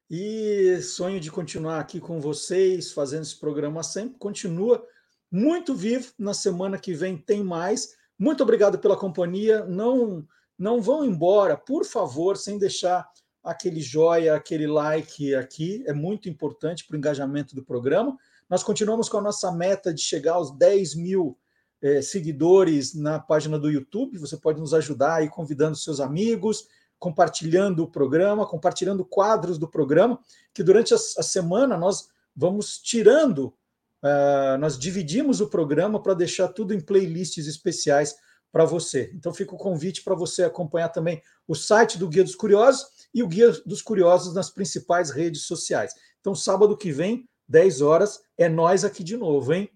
[0.10, 4.84] e sonho de continuar aqui com vocês, fazendo esse programa sempre, continua
[5.32, 6.12] muito vivo.
[6.18, 7.96] Na semana que vem tem mais.
[8.18, 9.66] Muito obrigado pela companhia.
[9.66, 10.26] Não,
[10.58, 13.08] não vão embora, por favor, sem deixar
[13.44, 15.84] aquele joia, aquele like aqui.
[15.86, 18.18] É muito importante para o engajamento do programa.
[18.50, 21.38] Nós continuamos com a nossa meta de chegar aos 10 mil
[21.82, 24.18] eh, seguidores na página do YouTube.
[24.18, 26.68] Você pode nos ajudar aí convidando seus amigos,
[26.99, 30.19] compartilhando o programa, compartilhando quadros do programa,
[30.53, 33.53] que durante a, a semana nós vamos tirando
[34.01, 38.15] Uh, nós dividimos o programa para deixar tudo em playlists especiais
[38.51, 39.11] para você.
[39.13, 43.21] Então fica o convite para você acompanhar também o site do Guia dos Curiosos e
[43.21, 45.93] o Guia dos Curiosos nas principais redes sociais.
[46.19, 49.69] Então sábado que vem, 10 horas, é nós aqui de novo, hein?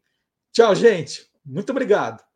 [0.51, 1.29] Tchau, gente.
[1.45, 2.32] Muito obrigado.